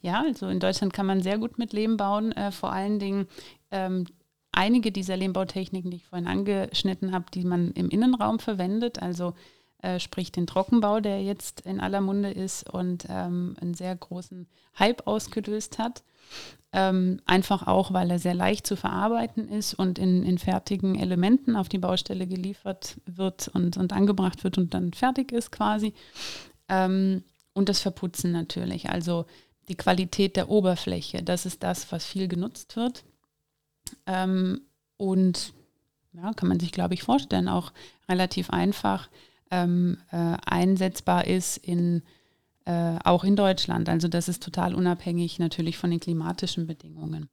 Ja, 0.01 0.21
also 0.21 0.47
in 0.49 0.59
Deutschland 0.59 0.93
kann 0.93 1.05
man 1.05 1.21
sehr 1.21 1.37
gut 1.37 1.57
mit 1.57 1.73
Lehm 1.73 1.97
bauen. 1.97 2.31
Äh, 2.33 2.51
vor 2.51 2.71
allen 2.71 2.99
Dingen 2.99 3.27
ähm, 3.71 4.05
einige 4.51 4.91
dieser 4.91 5.15
Lehmbautechniken, 5.15 5.91
die 5.91 5.97
ich 5.97 6.05
vorhin 6.05 6.27
angeschnitten 6.27 7.11
habe, 7.13 7.25
die 7.33 7.43
man 7.43 7.71
im 7.71 7.89
Innenraum 7.89 8.39
verwendet. 8.39 9.01
Also 9.01 9.33
äh, 9.81 9.99
sprich 9.99 10.31
den 10.31 10.47
Trockenbau, 10.47 10.99
der 10.99 11.21
jetzt 11.21 11.61
in 11.61 11.79
aller 11.79 12.01
Munde 12.01 12.31
ist 12.31 12.69
und 12.69 13.05
ähm, 13.09 13.55
einen 13.61 13.73
sehr 13.73 13.95
großen 13.95 14.47
Hype 14.79 15.05
ausgelöst 15.05 15.77
hat. 15.77 16.03
Ähm, 16.73 17.21
einfach 17.25 17.65
auch, 17.65 17.93
weil 17.93 18.11
er 18.11 18.19
sehr 18.19 18.33
leicht 18.33 18.67
zu 18.67 18.75
verarbeiten 18.75 19.47
ist 19.47 19.73
und 19.73 19.99
in, 19.99 20.23
in 20.23 20.37
fertigen 20.37 20.99
Elementen 20.99 21.55
auf 21.55 21.69
die 21.69 21.77
Baustelle 21.77 22.27
geliefert 22.27 22.97
wird 23.05 23.47
und, 23.49 23.77
und 23.77 23.93
angebracht 23.93 24.43
wird 24.43 24.57
und 24.57 24.73
dann 24.73 24.93
fertig 24.93 25.31
ist 25.31 25.51
quasi. 25.51 25.93
Ähm, 26.67 27.23
und 27.53 27.69
das 27.69 27.79
Verputzen 27.79 28.31
natürlich, 28.31 28.89
also 28.89 29.25
die 29.69 29.75
Qualität 29.75 30.35
der 30.35 30.49
Oberfläche, 30.49 31.23
das 31.23 31.45
ist 31.45 31.63
das, 31.63 31.91
was 31.91 32.05
viel 32.05 32.27
genutzt 32.27 32.75
wird. 32.75 33.03
Ähm, 34.05 34.61
und 34.97 35.53
ja, 36.13 36.33
kann 36.33 36.49
man 36.49 36.59
sich, 36.59 36.71
glaube 36.71 36.93
ich, 36.93 37.03
vorstellen, 37.03 37.47
auch 37.47 37.71
relativ 38.09 38.49
einfach 38.49 39.09
ähm, 39.51 39.97
äh, 40.11 40.35
einsetzbar 40.45 41.27
ist 41.27 41.57
in 41.57 42.03
äh, 42.67 42.99
auch 43.05 43.23
in 43.23 43.37
Deutschland. 43.37 43.87
Also 43.87 44.09
das 44.09 44.27
ist 44.27 44.43
total 44.43 44.75
unabhängig 44.75 45.39
natürlich 45.39 45.77
von 45.77 45.89
den 45.89 46.01
klimatischen 46.01 46.67
Bedingungen. 46.67 47.29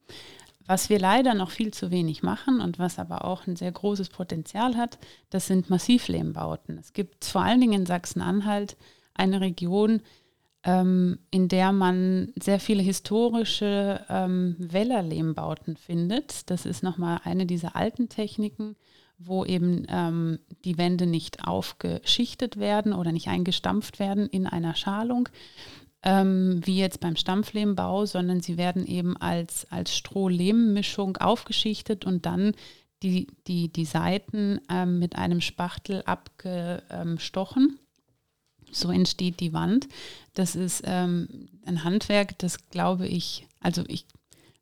Was 0.67 0.89
wir 0.89 0.99
leider 0.99 1.35
noch 1.35 1.51
viel 1.51 1.75
zu 1.75 1.91
wenig 1.91 2.23
machen 2.23 2.61
und 2.61 2.79
was 2.79 2.99
aber 2.99 3.25
auch 3.25 3.47
ein 3.47 3.57
sehr 3.57 3.73
großes 3.73 4.09
Potenzial 4.11 4.77
hat, 4.77 4.99
das 5.31 5.49
sind 5.49 5.69
Massivlehmbauten. 5.69 6.79
Es 6.79 6.93
gibt 6.93 7.25
vor 7.25 7.43
allen 7.43 7.61
Dingen 7.61 7.81
in 7.81 7.87
Sachsen-Anhalt 7.87 8.77
eine 9.13 9.41
Region, 9.41 10.01
ähm, 10.63 11.19
in 11.31 11.49
der 11.49 11.73
man 11.73 12.33
sehr 12.41 12.61
viele 12.61 12.83
historische 12.83 14.07
ähm, 14.09 14.57
Wellerlehmbauten 14.59 15.77
findet. 15.77 16.49
Das 16.49 16.65
ist 16.65 16.83
nochmal 16.83 17.21
eine 17.25 17.45
dieser 17.45 17.77
alten 17.77 18.09
Techniken, 18.09 18.77
wo 19.19 19.45
eben 19.45 19.87
ähm, 19.89 20.39
die 20.65 20.79
Wände 20.79 21.07
nicht 21.07 21.47
aufgeschichtet 21.47 22.59
werden 22.59 22.93
oder 22.93 23.13
nicht 23.13 23.29
eingestampft 23.29 23.99
werden 23.99 24.29
in 24.29 24.47
einer 24.47 24.75
Schalung, 24.75 25.29
ähm, 26.03 26.61
wie 26.65 26.79
jetzt 26.79 27.01
beim 27.01 27.17
Stampflehmbau, 27.17 28.07
sondern 28.07 28.41
sie 28.41 28.57
werden 28.59 28.87
eben 28.87 29.17
als, 29.17 29.71
als 29.71 29.97
Stroh-Lehm-Mischung 29.97 31.17
aufgeschichtet 31.17 32.05
und 32.05 32.27
dann 32.27 32.53
die, 33.03 33.29
die, 33.47 33.73
die 33.73 33.85
Seiten 33.85 34.61
ähm, 34.69 34.99
mit 34.99 35.17
einem 35.17 35.41
Spachtel 35.41 36.03
abgestochen. 36.03 37.79
So 38.71 38.91
entsteht 38.91 39.41
die 39.41 39.53
Wand. 39.53 39.89
Das 40.35 40.57
ist 40.57 40.83
ähm, 40.85 41.49
ein 41.65 41.85
Handwerk, 41.85 42.39
das 42.39 42.69
glaube 42.71 43.07
ich, 43.07 43.47
also 43.61 43.85
ich 43.87 44.07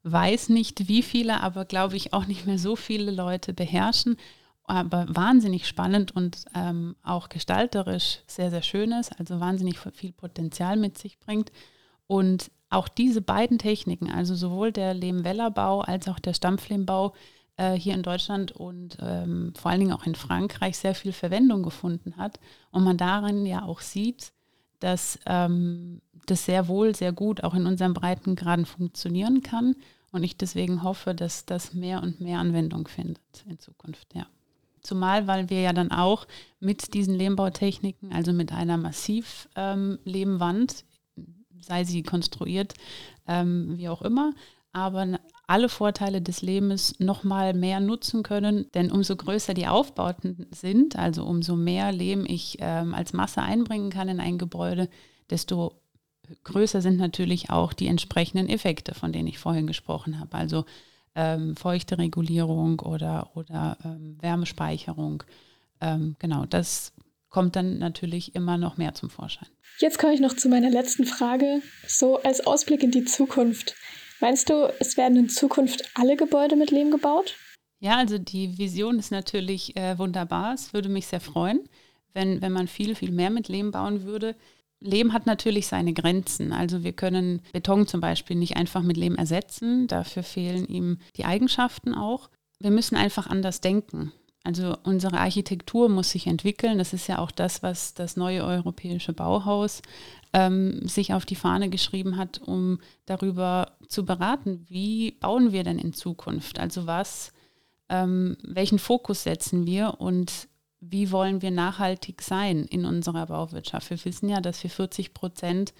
weiß 0.02 0.48
nicht 0.50 0.88
wie 0.88 1.02
viele, 1.02 1.40
aber 1.40 1.64
glaube 1.64 1.96
ich 1.96 2.12
auch 2.12 2.26
nicht 2.26 2.46
mehr 2.46 2.58
so 2.58 2.76
viele 2.76 3.10
Leute 3.10 3.52
beherrschen 3.52 4.16
aber 4.64 5.07
wahnsinnig 5.09 5.66
spannend 5.66 6.14
und 6.14 6.44
ähm, 6.55 6.96
auch 7.03 7.29
gestalterisch 7.29 8.20
sehr, 8.27 8.51
sehr 8.51 8.62
schön 8.62 8.92
ist, 8.92 9.18
also 9.18 9.40
wahnsinnig 9.40 9.79
viel 9.79 10.12
Potenzial 10.12 10.77
mit 10.77 10.98
sich 10.98 11.18
bringt. 11.18 11.53
Und 12.07 12.51
auch 12.70 12.88
diese 12.88 13.20
beiden 13.20 13.59
Techniken, 13.59 14.11
also 14.11 14.35
sowohl 14.35 14.72
der 14.72 14.94
Lehmwellerbau 14.94 15.83
als 15.83 16.09
auch 16.09 16.18
der 16.18 16.35
Stampflehmbau 16.35 17.12
äh, 17.57 17.72
hier 17.72 17.94
in 17.94 18.03
Deutschland 18.03 18.53
und 18.53 18.96
ähm, 19.01 19.53
vor 19.57 19.70
allen 19.70 19.81
Dingen 19.81 19.92
auch 19.92 20.07
in 20.07 20.14
Frankreich 20.14 20.79
sehr 20.79 20.94
viel 20.94 21.12
Verwendung 21.12 21.62
gefunden 21.62 22.16
hat. 22.16 22.40
Und 22.70 22.85
man 22.85 22.96
darin 22.96 23.44
ja 23.44 23.64
auch 23.64 23.81
sieht, 23.81 24.33
dass 24.81 25.18
ähm, 25.27 26.01
das 26.27 26.44
sehr 26.44 26.68
wohl, 26.68 26.94
sehr 26.94 27.12
gut 27.12 27.44
auch 27.44 27.55
in 27.55 27.66
unseren 27.66 27.94
Breitengraden 27.94 28.66
funktionieren 28.66 29.42
kann. 29.42 29.77
Und 30.12 30.25
ich 30.25 30.37
deswegen 30.37 30.83
hoffe, 30.83 31.14
dass 31.14 31.46
das 31.46 31.75
mehr 31.75 32.03
und 32.03 32.20
mehr 32.20 32.38
Anwendung 32.38 32.88
findet 32.88 33.22
in 33.48 33.59
Zukunft, 33.59 34.14
ja. 34.14 34.27
Zumal, 34.82 35.26
weil 35.26 35.48
wir 35.48 35.60
ja 35.60 35.72
dann 35.72 35.92
auch 35.92 36.26
mit 36.58 36.94
diesen 36.94 37.14
Lehmbautechniken, 37.14 38.12
also 38.12 38.32
mit 38.32 38.52
einer 38.52 38.76
Massivlehmwand, 38.76 40.84
ähm, 41.16 41.44
sei 41.60 41.84
sie 41.84 42.02
konstruiert, 42.02 42.74
ähm, 43.28 43.78
wie 43.78 43.88
auch 43.88 44.02
immer, 44.02 44.32
aber 44.72 45.20
alle 45.46 45.68
Vorteile 45.68 46.22
des 46.22 46.42
Lehmes 46.42 46.98
nochmal 46.98 47.54
mehr 47.54 47.78
nutzen 47.78 48.22
können. 48.22 48.66
Denn 48.74 48.90
umso 48.90 49.16
größer 49.16 49.54
die 49.54 49.66
Aufbauten 49.66 50.46
sind, 50.50 50.96
also 50.96 51.24
umso 51.24 51.56
mehr 51.56 51.92
Lehm 51.92 52.24
ich 52.26 52.56
ähm, 52.60 52.94
als 52.94 53.12
Masse 53.12 53.42
einbringen 53.42 53.90
kann 53.90 54.08
in 54.08 54.18
ein 54.18 54.38
Gebäude, 54.38 54.88
desto 55.30 55.82
größer 56.44 56.80
sind 56.80 56.96
natürlich 56.96 57.50
auch 57.50 57.72
die 57.72 57.86
entsprechenden 57.86 58.48
Effekte, 58.48 58.94
von 58.94 59.12
denen 59.12 59.28
ich 59.28 59.38
vorhin 59.38 59.66
gesprochen 59.66 60.18
habe. 60.18 60.36
Also 60.36 60.64
ähm, 61.14 61.57
Feuchteregulierung 61.57 62.81
oder, 62.81 63.31
oder 63.35 63.77
ähm, 63.85 64.16
Wärmespeicherung. 64.20 65.22
Ähm, 65.81 66.16
genau, 66.18 66.46
das 66.46 66.92
kommt 67.29 67.57
dann 67.57 67.79
natürlich 67.79 68.35
immer 68.35 68.59
noch 68.59 68.77
mehr 68.77 68.94
zum 68.94 69.11
Vorschein. 69.11 69.48
Jetzt 69.79 69.98
komme 69.98 70.14
ich 70.14 70.20
noch 70.20 70.37
zu 70.37 70.48
meiner 70.48 70.70
letzten 70.70 71.05
Frage. 71.05 71.62
So 71.87 72.22
als 72.22 72.46
Ausblick 72.46 72.83
in 72.83 72.90
die 72.90 73.05
Zukunft. 73.05 73.75
Meinst 74.20 74.51
du, 74.51 74.72
es 74.79 74.96
werden 74.96 75.16
in 75.16 75.29
Zukunft 75.29 75.83
alle 75.94 76.16
Gebäude 76.16 76.55
mit 76.57 76.70
Lehm 76.70 76.90
gebaut? 76.90 77.35
Ja, 77.81 77.96
also 77.96 78.18
die 78.18 78.59
Vision 78.59 78.98
ist 79.01 79.11
natürlich 79.11 79.77
äh, 79.77 79.98
wunderbar. 79.98 80.55
Es 80.55 80.72
würde 80.72 80.88
mich 80.88 81.09
sehr 81.09 81.20
freuen, 81.20 81.68
wenn, 82.14 82.40
wenn 82.40 82.53
man 82.53 82.68
viel, 82.68 82.94
viel 82.94 83.11
mehr 83.11 83.31
mit 83.31 83.48
Lehm 83.48 83.72
bauen 83.72 84.05
würde. 84.05 84.37
Lehm 84.82 85.12
hat 85.12 85.26
natürlich 85.26 85.66
seine 85.66 85.92
Grenzen. 85.92 86.52
Also 86.52 86.84
wir 86.84 86.92
können 86.92 87.40
Beton 87.52 87.86
zum 87.86 88.00
Beispiel 88.00 88.36
nicht 88.36 88.56
einfach 88.56 88.82
mit 88.82 88.96
Lehm 88.96 89.16
ersetzen. 89.16 89.86
Dafür 89.86 90.22
fehlen 90.22 90.66
ihm 90.66 90.98
die 91.16 91.24
Eigenschaften 91.24 91.94
auch. 91.94 92.28
Wir 92.58 92.70
müssen 92.70 92.96
einfach 92.96 93.26
anders 93.26 93.60
denken. 93.60 94.12
Also 94.44 94.76
unsere 94.82 95.18
Architektur 95.18 95.88
muss 95.88 96.10
sich 96.10 96.26
entwickeln. 96.26 96.78
Das 96.78 96.92
ist 96.92 97.06
ja 97.06 97.18
auch 97.18 97.30
das, 97.30 97.62
was 97.62 97.94
das 97.94 98.16
neue 98.16 98.44
europäische 98.44 99.12
Bauhaus 99.12 99.82
ähm, 100.32 100.86
sich 100.86 101.14
auf 101.14 101.24
die 101.24 101.36
Fahne 101.36 101.70
geschrieben 101.70 102.16
hat, 102.16 102.40
um 102.40 102.80
darüber 103.06 103.76
zu 103.88 104.04
beraten, 104.04 104.66
wie 104.68 105.12
bauen 105.12 105.52
wir 105.52 105.62
denn 105.62 105.78
in 105.78 105.92
Zukunft? 105.92 106.58
Also 106.58 106.86
was, 106.86 107.32
ähm, 107.88 108.36
welchen 108.42 108.80
Fokus 108.80 109.22
setzen 109.22 109.66
wir 109.66 110.00
und 110.00 110.48
wie 110.82 111.12
wollen 111.12 111.42
wir 111.42 111.52
nachhaltig 111.52 112.22
sein 112.22 112.64
in 112.64 112.84
unserer 112.84 113.26
Bauwirtschaft. 113.26 113.88
Wir 113.88 114.04
wissen 114.04 114.28
ja, 114.28 114.40
dass 114.40 114.62
wir 114.64 114.70
40 114.70 115.14
Prozent 115.14 115.72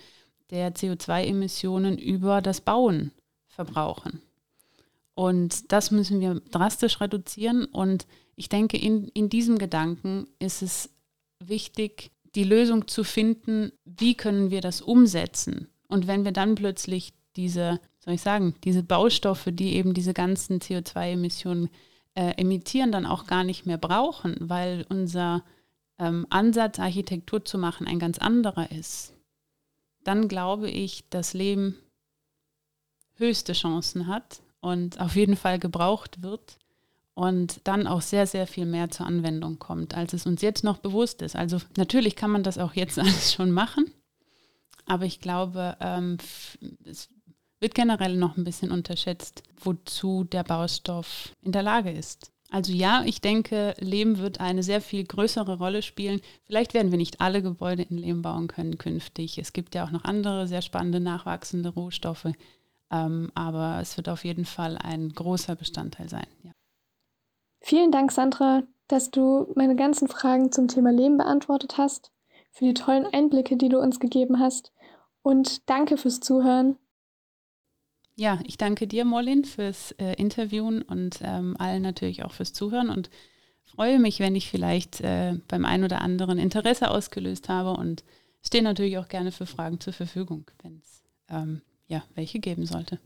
der 0.51 0.75
CO2-Emissionen 0.75 1.99
über 1.99 2.41
das 2.41 2.61
Bauen 2.61 3.11
verbrauchen. 3.49 4.23
Und 5.15 5.73
das 5.73 5.91
müssen 5.91 6.21
wir 6.21 6.41
drastisch 6.53 7.01
reduzieren. 7.01 7.65
Und 7.65 8.07
ich 8.37 8.49
denke, 8.49 8.77
in, 8.77 9.09
in 9.09 9.29
diesem 9.29 9.59
Gedanken 9.59 10.29
ist 10.39 10.63
es 10.63 10.91
wichtig, 11.41 12.13
die 12.37 12.45
Lösung 12.45 12.87
zu 12.87 13.03
finden, 13.03 13.73
wie 13.85 14.15
können 14.15 14.51
wir 14.53 14.61
das 14.61 14.81
umsetzen. 14.81 15.69
Und 15.89 16.07
wenn 16.07 16.25
wir 16.25 16.33
dann 16.33 16.55
plötzlich 16.55 17.13
diese, 17.35 17.81
soll 17.99 18.15
ich 18.15 18.23
sagen, 18.23 18.55
diese 18.63 18.85
Baustoffe, 18.85 19.49
die 19.51 19.75
eben 19.75 19.95
diese 19.95 20.15
ganzen 20.15 20.61
CO2-Emissionen 20.61 21.71
äh, 22.15 22.35
emittieren, 22.37 22.93
dann 22.93 23.07
auch 23.07 23.27
gar 23.27 23.45
nicht 23.45 23.67
mehr 23.67 23.79
brauchen, 23.79 24.37
weil 24.41 24.85
unser 24.89 25.43
ähm, 25.99 26.27
Ansatz, 26.31 26.79
Architektur 26.79 27.45
zu 27.45 27.59
machen, 27.59 27.87
ein 27.87 27.99
ganz 27.99 28.19
anderer 28.19 28.71
ist, 28.71 29.15
dann 30.05 30.29
glaube 30.29 30.71
ich, 30.71 31.09
dass 31.11 31.33
Leben 31.33 31.77
höchste 33.15 33.53
Chancen 33.53 34.07
hat 34.07 34.43
und 34.61 35.01
auf 35.01 35.17
jeden 35.17 35.37
Fall 35.37 35.59
gebraucht 35.59 36.23
wird 36.23 36.59
und 37.15 37.61
dann 37.65 37.87
auch 37.87 38.01
sehr, 38.01 38.27
sehr 38.27 38.47
viel 38.47 38.67
mehr 38.67 38.91
zur 38.91 39.07
Anwendung 39.07 39.59
kommt, 39.59 39.95
als 39.95 40.13
es 40.13 40.27
uns 40.27 40.43
jetzt 40.43 40.65
noch 40.65 40.79
bewusst 40.79 41.23
ist. 41.23 41.37
Also 41.37 41.59
natürlich 41.77 42.17
kann 42.17 42.31
man 42.31 42.43
das 42.43 42.59
auch 42.59 42.75
jetzt 42.75 42.99
alles 42.99 43.33
schon 43.33 43.51
machen, 43.51 43.91
aber 44.87 45.05
ich 45.05 45.21
glaube, 45.21 45.77
ähm, 45.81 46.19
es 46.85 47.09
wird 47.63 47.75
generell 47.75 48.17
noch 48.17 48.37
ein 48.37 48.45
bisschen 48.45 48.71
unterschätzt, 48.71 49.43
wozu 49.59 50.25
der 50.25 50.43
Baustoff 50.43 51.35
in 51.43 51.53
der 51.53 51.63
Lage 51.63 51.91
ist. 51.91 52.33
Also 52.51 52.73
ja, 52.73 53.03
ich 53.07 53.23
denke, 53.23 53.75
Lehm 53.79 54.19
wird 54.19 54.41
eine 54.41 54.63
sehr 54.63 54.83
viel 54.83 55.05
größere 55.05 55.57
Rolle 55.57 55.81
spielen. 55.81 56.21
Vielleicht 56.45 56.75
werden 56.75 56.91
wir 56.91 56.99
nicht 56.99 57.23
alle 57.23 57.41
Gebäude 57.41 57.83
in 57.83 57.97
Lehm 57.97 58.21
bauen 58.21 58.47
können 58.47 58.77
künftig. 58.77 59.39
Es 59.39 59.55
gibt 59.55 59.75
ja 59.75 59.85
auch 59.85 59.91
noch 59.91 60.05
andere 60.05 60.47
sehr 60.47 60.61
spannende 60.61 61.01
nachwachsende 61.01 61.71
Rohstoffe. 61.71 62.29
Ähm, 62.91 63.33
aber 63.35 63.79
es 63.81 63.97
wird 63.97 64.11
auf 64.11 64.25
jeden 64.25 64.45
Fall 64.45 64.77
ein 64.77 65.09
großer 65.09 65.57
Bestandteil 65.57 66.11
sein. 66.11 66.27
Ja. 66.43 66.51
Vielen 67.63 67.91
Dank, 67.91 68.13
Sandra, 68.13 68.65
dass 68.87 69.11
du 69.11 69.51
meine 69.55 69.77
ganzen 69.77 70.09
Fragen 70.09 70.53
zum 70.53 70.69
Thema 70.69 70.93
Leben 70.93 71.17
beantwortet 71.17 71.79
hast, 71.79 72.13
für 72.51 72.67
die 72.67 72.75
tollen 72.75 73.07
Einblicke, 73.07 73.57
die 73.57 73.71
du 73.71 73.79
uns 73.79 73.99
gegeben 73.99 74.41
hast 74.41 74.73
und 75.23 75.71
danke 75.71 75.97
fürs 75.97 76.21
Zuhören. 76.21 76.77
Ja, 78.15 78.41
ich 78.45 78.59
danke 78.59 78.87
dir, 78.87 79.05
Molin, 79.05 79.45
fürs 79.45 79.93
äh, 79.93 80.15
Interviewen 80.15 80.83
und 80.83 81.21
ähm, 81.23 81.57
allen 81.59 81.83
natürlich 81.83 82.25
auch 82.25 82.33
fürs 82.33 82.53
Zuhören 82.53 82.91
und 82.91 83.09
freue 83.65 83.99
mich, 83.99 84.21
wenn 84.21 84.37
ich 84.37 84.51
vielleicht 84.51 85.01
äh, 85.01 85.35
beim 85.49 85.65
einen 85.65 85.85
oder 85.85 86.03
anderen 86.03 86.39
Interesse 86.39 86.91
ausgelöst 86.91 87.49
habe 87.49 87.71
und 87.71 88.05
stehe 88.43 88.63
natürlich 88.63 88.99
auch 88.99 89.09
gerne 89.09 89.33
für 89.33 89.47
Fragen 89.47 89.81
zur 89.81 89.95
Verfügung, 89.95 90.51
wenn 90.63 90.77
es 90.77 91.03
ähm, 91.31 91.63
ja, 91.87 92.05
welche 92.15 92.39
geben 92.39 92.67
sollte. 92.67 92.99